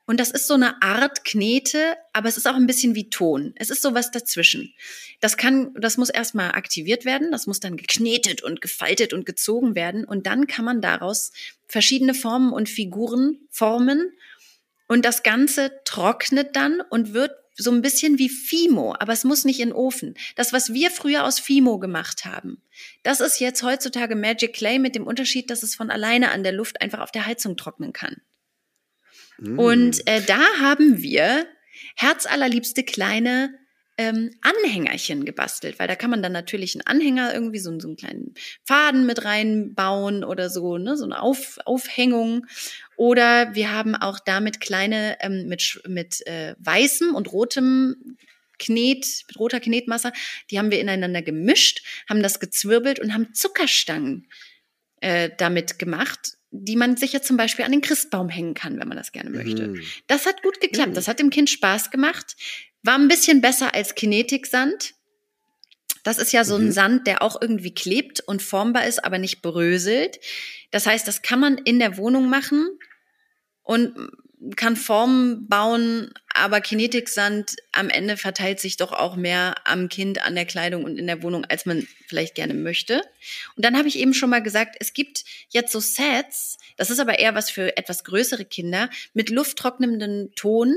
Und 0.05 0.19
das 0.21 0.31
ist 0.31 0.47
so 0.47 0.53
eine 0.53 0.81
Art 0.81 1.23
Knete, 1.25 1.95
aber 2.13 2.29
es 2.29 2.37
ist 2.37 2.47
auch 2.47 2.55
ein 2.55 2.65
bisschen 2.65 2.95
wie 2.95 3.09
Ton. 3.09 3.53
Es 3.57 3.69
ist 3.69 3.81
sowas 3.81 4.09
dazwischen. 4.09 4.73
Das 5.19 5.35
kann, 5.35 5.73
das 5.75 5.97
muss 5.97 6.09
erstmal 6.09 6.53
aktiviert 6.53 7.03
werden, 7.03 7.29
das 7.31 7.45
muss 7.45 7.59
dann 7.59 7.75
geknetet 7.75 8.41
und 8.41 8.61
gefaltet 8.61 9.13
und 9.13 9.25
gezogen 9.25 9.75
werden 9.75 10.05
und 10.05 10.25
dann 10.25 10.47
kann 10.47 10.65
man 10.65 10.81
daraus 10.81 11.31
verschiedene 11.67 12.15
Formen 12.15 12.53
und 12.53 12.69
Figuren 12.69 13.37
formen 13.51 14.13
und 14.89 15.05
das 15.05 15.23
Ganze 15.23 15.71
trocknet 15.85 16.55
dann 16.55 16.81
und 16.89 17.13
wird 17.13 17.31
so 17.55 17.71
ein 17.71 17.81
bisschen 17.81 18.17
wie 18.17 18.29
Fimo, 18.29 18.95
aber 18.99 19.13
es 19.13 19.23
muss 19.23 19.45
nicht 19.45 19.59
in 19.59 19.69
den 19.69 19.75
Ofen. 19.75 20.15
Das, 20.35 20.51
was 20.51 20.73
wir 20.73 20.91
früher 20.91 21.25
aus 21.25 21.39
Fimo 21.39 21.77
gemacht 21.77 22.25
haben, 22.25 22.63
das 23.03 23.19
ist 23.19 23.39
jetzt 23.39 23.63
heutzutage 23.63 24.15
Magic 24.15 24.53
Clay 24.53 24.79
mit 24.79 24.95
dem 24.95 25.05
Unterschied, 25.05 25.49
dass 25.49 25.61
es 25.61 25.75
von 25.75 25.91
alleine 25.91 26.31
an 26.31 26.43
der 26.43 26.53
Luft 26.53 26.81
einfach 26.81 26.99
auf 26.99 27.11
der 27.11 27.25
Heizung 27.25 27.55
trocknen 27.55 27.93
kann. 27.93 28.17
Mm. 29.37 29.59
Und 29.59 30.07
äh, 30.07 30.21
da 30.21 30.39
haben 30.59 31.01
wir 31.01 31.45
herzallerliebste 31.95 32.83
kleine 32.83 33.58
ähm, 33.99 34.31
Anhängerchen 34.39 35.25
gebastelt, 35.25 35.77
weil 35.77 35.89
da 35.89 35.95
kann 35.97 36.09
man 36.09 36.23
dann 36.23 36.31
natürlich 36.31 36.73
einen 36.73 36.87
Anhänger 36.87 37.33
irgendwie 37.33 37.59
so, 37.59 37.77
so 37.81 37.89
einen 37.89 37.97
kleinen 37.97 38.33
Faden 38.63 39.05
mit 39.05 39.25
reinbauen 39.25 40.23
oder 40.23 40.49
so, 40.49 40.77
ne, 40.77 40.95
so 40.95 41.03
eine 41.03 41.21
Auf, 41.21 41.57
Aufhängung. 41.65 42.45
Oder 42.95 43.53
wir 43.55 43.73
haben 43.73 43.95
auch 43.95 44.19
damit 44.21 44.61
kleine 44.61 45.17
ähm, 45.19 45.49
mit, 45.49 45.81
mit 45.85 46.25
äh, 46.27 46.55
weißem 46.59 47.13
und 47.13 47.33
rotem 47.33 48.15
Knet, 48.57 49.25
mit 49.27 49.37
roter 49.37 49.59
Knetmasse, 49.59 50.13
die 50.49 50.59
haben 50.59 50.71
wir 50.71 50.79
ineinander 50.79 51.21
gemischt, 51.21 51.83
haben 52.09 52.23
das 52.23 52.39
gezwirbelt 52.39 53.01
und 53.01 53.13
haben 53.13 53.33
Zuckerstangen 53.33 54.29
äh, 55.01 55.29
damit 55.37 55.77
gemacht, 55.77 56.37
die 56.51 56.77
man 56.77 56.95
sich 56.95 57.11
jetzt 57.11 57.27
zum 57.27 57.35
Beispiel 57.35 57.65
an 57.65 57.73
den 57.73 57.81
Christbaum 57.81 58.29
hängen 58.29 58.53
kann, 58.53 58.79
wenn 58.79 58.87
man 58.87 58.97
das 58.97 59.11
gerne 59.11 59.29
möchte. 59.29 59.67
Mhm. 59.67 59.81
Das 60.07 60.25
hat 60.25 60.41
gut 60.41 60.61
geklappt. 60.61 60.91
Mhm. 60.91 60.95
Das 60.95 61.09
hat 61.09 61.19
dem 61.19 61.29
Kind 61.31 61.49
Spaß 61.49 61.91
gemacht. 61.91 62.37
War 62.83 62.95
ein 62.95 63.07
bisschen 63.07 63.41
besser 63.41 63.73
als 63.73 63.95
Kinetiksand. 63.95 64.93
Das 66.03 66.17
ist 66.17 66.31
ja 66.31 66.43
so 66.43 66.55
ein 66.55 66.67
Mhm. 66.67 66.71
Sand, 66.71 67.07
der 67.07 67.21
auch 67.21 67.41
irgendwie 67.41 67.73
klebt 67.73 68.21
und 68.21 68.41
formbar 68.41 68.87
ist, 68.87 69.03
aber 69.03 69.17
nicht 69.17 69.41
bröselt. 69.41 70.19
Das 70.71 70.85
heißt, 70.85 71.07
das 71.07 71.21
kann 71.21 71.39
man 71.39 71.57
in 71.57 71.79
der 71.79 71.97
Wohnung 71.97 72.29
machen 72.29 72.67
und 73.63 73.93
kann 74.55 74.77
Formen 74.77 75.47
bauen, 75.49 76.13
aber 76.33 76.61
Kinetiksand 76.61 77.57
am 77.73 77.89
Ende 77.89 78.15
verteilt 78.15 78.61
sich 78.61 78.77
doch 78.77 78.93
auch 78.93 79.17
mehr 79.17 79.55
am 79.65 79.89
Kind, 79.89 80.23
an 80.23 80.35
der 80.35 80.45
Kleidung 80.45 80.85
und 80.85 80.97
in 80.97 81.07
der 81.07 81.21
Wohnung, 81.21 81.43
als 81.43 81.65
man 81.65 81.85
vielleicht 82.07 82.35
gerne 82.35 82.53
möchte. 82.53 83.01
Und 83.57 83.65
dann 83.65 83.77
habe 83.77 83.89
ich 83.89 83.99
eben 83.99 84.13
schon 84.13 84.29
mal 84.29 84.41
gesagt, 84.41 84.77
es 84.79 84.93
gibt 84.93 85.25
jetzt 85.49 85.73
so 85.73 85.81
Sets, 85.81 86.57
das 86.77 86.89
ist 86.89 86.99
aber 86.99 87.19
eher 87.19 87.35
was 87.35 87.51
für 87.51 87.75
etwas 87.75 88.05
größere 88.05 88.45
Kinder, 88.45 88.89
mit 89.13 89.29
lufttrocknendem 89.29 90.29
Ton. 90.35 90.73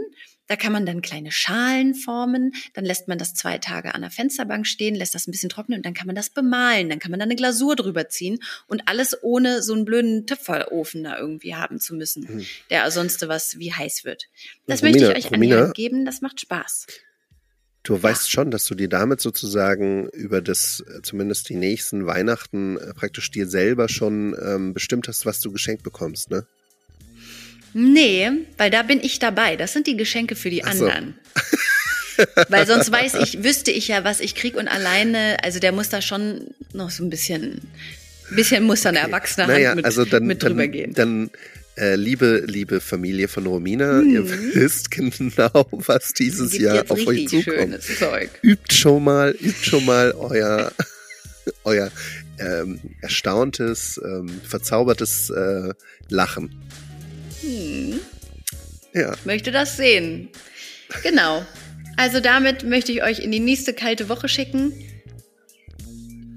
Da 0.49 0.57
kann 0.57 0.73
man 0.73 0.85
dann 0.85 1.03
kleine 1.03 1.31
Schalen 1.31 1.95
formen, 1.95 2.53
dann 2.75 2.85
lässt 2.85 3.09
man 3.09 3.17
das 3.17 3.33
zwei 3.35 3.59
Tage 3.59 3.95
an 3.95 4.01
der 4.03 4.11
Fensterbank 4.11 4.67
stehen, 4.67 4.95
lässt 4.95 5.15
das 5.15 5.27
ein 5.27 5.31
bisschen 5.31 5.49
trocknen 5.49 5.79
und 5.79 5.87
dann 5.87 5.95
kann 5.95 6.07
man 6.07 6.17
das 6.17 6.31
bemalen, 6.31 6.89
dann 6.91 6.99
kann 6.99 7.11
man 7.11 7.21
da 7.21 7.25
eine 7.25 7.37
Glasur 7.37 7.77
drüber 7.77 8.09
ziehen 8.09 8.39
und 8.67 8.83
alles 8.87 9.17
ohne 9.23 9.63
so 9.63 9.73
einen 9.73 9.85
blöden 9.85 10.27
Töpferofen 10.27 11.05
da 11.05 11.17
irgendwie 11.19 11.55
haben 11.55 11.79
zu 11.79 11.95
müssen, 11.95 12.27
Mhm. 12.29 12.47
der 12.71 12.91
sonst 12.91 13.27
was 13.29 13.59
wie 13.59 13.73
heiß 13.73 14.05
wird. 14.05 14.27
Das 14.67 14.83
Romina, 14.83 14.99
möchte 14.99 15.19
ich 15.19 15.25
euch 15.27 15.33
Romina? 15.33 15.57
Hand 15.59 15.75
geben, 15.75 16.05
das 16.05 16.21
macht 16.21 16.41
Spaß. 16.41 16.87
Du 17.85 18.01
weißt 18.01 18.31
schon, 18.31 18.51
dass 18.53 18.65
du 18.67 18.77
dir 18.77 18.89
damit 18.89 19.21
sozusagen 19.21 20.09
über 20.11 20.41
das, 20.41 20.85
äh, 20.87 21.03
zumindest 21.03 21.49
die 21.49 21.57
nächsten 21.57 22.07
Weihnachten, 22.07 22.77
äh, 22.77 22.95
praktisch 22.95 23.31
dir 23.31 23.49
selber 23.49 23.89
schon 23.89 24.37
ähm, 24.41 24.73
bestimmt 24.73 25.09
hast, 25.09 25.27
was 25.27 25.41
du 25.41 25.51
geschenkt 25.51 25.83
bekommst, 25.83 26.31
ne? 26.31 26.47
Nee, 27.75 28.31
weil 28.59 28.71
da 28.71 28.83
bin 28.83 29.01
ich 29.01 29.19
dabei. 29.19 29.57
Das 29.57 29.73
sind 29.73 29.87
die 29.87 29.97
Geschenke 29.97 30.37
für 30.37 30.51
die 30.51 30.61
so. 30.61 30.69
anderen. 30.87 31.15
weil 32.49 32.67
sonst 32.67 32.93
weiß 32.93 33.15
ich, 33.15 33.43
wüsste 33.43 33.71
ich 33.71 33.89
ja, 33.89 34.05
was 34.05 34.21
ich 34.21 34.35
krieg 34.35 34.57
und 34.57 34.69
alleine, 34.69 35.39
also 35.43 35.59
der 35.59 35.73
muss 35.73 35.89
da 35.89 36.03
schon 36.03 36.49
noch 36.73 36.91
so 36.91 37.03
ein 37.03 37.11
bisschen, 37.11 37.63
bisschen 38.31 38.65
muss 38.65 38.83
da 38.83 38.91
eine 38.91 38.99
erwachsene 38.99 39.47
Hand 39.47 39.55
Naja, 39.55 39.75
mit, 39.75 39.85
also 39.85 40.05
dann, 40.05 40.27
mit 40.27 40.43
drüber 40.43 40.63
dann, 40.63 40.73
gehen. 40.73 40.95
dann 40.95 41.31
äh, 41.77 41.95
liebe, 41.97 42.45
liebe 42.47 42.81
Familie 42.81 43.29
von 43.29 43.47
Romina, 43.47 44.03
ihr 44.03 44.29
wisst 44.55 44.91
genau, 44.91 45.67
was 45.71 46.13
dieses 46.13 46.57
Jahr 46.59 46.85
auf 46.89 47.07
euch 47.07 47.29
zukommt. 47.29 47.57
schönes 47.57 47.99
Zeug. 47.99 48.31
Übt 48.43 48.75
schon 48.75 49.05
mal, 49.05 49.31
übt 49.31 49.65
schon 49.65 49.85
mal 49.87 50.13
euer, 50.13 50.71
euer 51.65 51.91
ähm, 52.39 52.81
erstauntes, 53.01 54.01
ähm, 54.05 54.29
verzaubertes 54.47 55.31
äh, 55.31 55.73
Lachen. 56.09 56.51
Hm. 57.43 58.01
Ja, 58.95 59.15
möchte 59.25 59.51
das 59.53 59.77
sehen. 59.77 60.29
Genau. 61.03 61.45
Also 61.97 62.21
damit 62.21 62.65
möchte 62.65 62.93
ich 62.93 63.03
euch 63.03 63.21
in 63.21 63.31
die 63.33 63.41
nächste 63.41 63.73
kalte 63.75 64.09
Woche 64.09 64.29
schicken. 64.29 64.73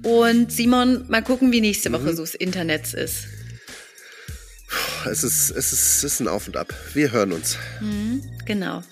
Und 0.02 0.52
Simon, 0.52 1.04
mal 1.08 1.22
gucken, 1.22 1.50
wie 1.52 1.60
nächste 1.60 1.90
Woche 1.92 2.02
Mhm. 2.04 2.16
so 2.16 2.22
das 2.22 2.34
Internet 2.34 2.94
ist. 2.94 3.26
es 5.10 5.22
ist, 5.24 5.50
es 5.50 5.72
ist, 5.72 5.96
es 5.98 6.04
ist 6.04 6.20
ein 6.20 6.28
Auf 6.28 6.46
und 6.46 6.56
Ab. 6.56 6.72
Wir 6.94 7.10
hören 7.12 7.32
uns. 7.32 7.56
Genau. 8.44 8.82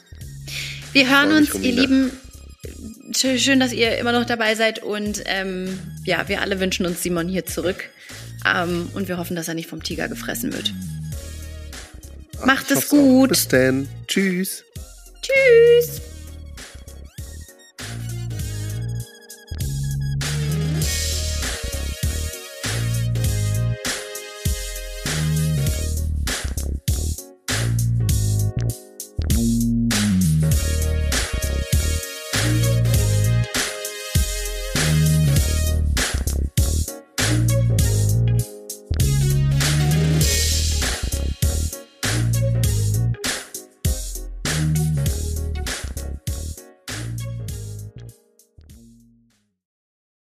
Wir 0.92 1.08
hören 1.10 1.32
uns, 1.32 1.54
ihr. 1.54 1.72
Lieben. 1.72 2.10
Schön, 3.16 3.38
schön, 3.38 3.60
dass 3.60 3.72
ihr 3.72 3.98
immer 3.98 4.12
noch 4.12 4.24
dabei 4.26 4.54
seid. 4.54 4.82
Und 4.82 5.22
ähm, 5.26 5.78
ja, 6.04 6.28
wir 6.28 6.40
alle 6.40 6.58
wünschen 6.60 6.86
uns 6.86 7.02
Simon 7.02 7.28
hier 7.28 7.46
zurück. 7.46 7.88
Ähm, 8.46 8.88
und 8.94 9.08
wir 9.08 9.18
hoffen, 9.18 9.36
dass 9.36 9.48
er 9.48 9.54
nicht 9.54 9.68
vom 9.68 9.82
Tiger 9.82 10.08
gefressen 10.08 10.52
wird. 10.52 10.72
Macht 12.44 12.70
es 12.70 12.88
gut. 12.88 13.30
Bis 13.30 13.48
dann. 13.48 13.88
Tschüss. 14.06 14.64
Tschüss. 15.22 16.00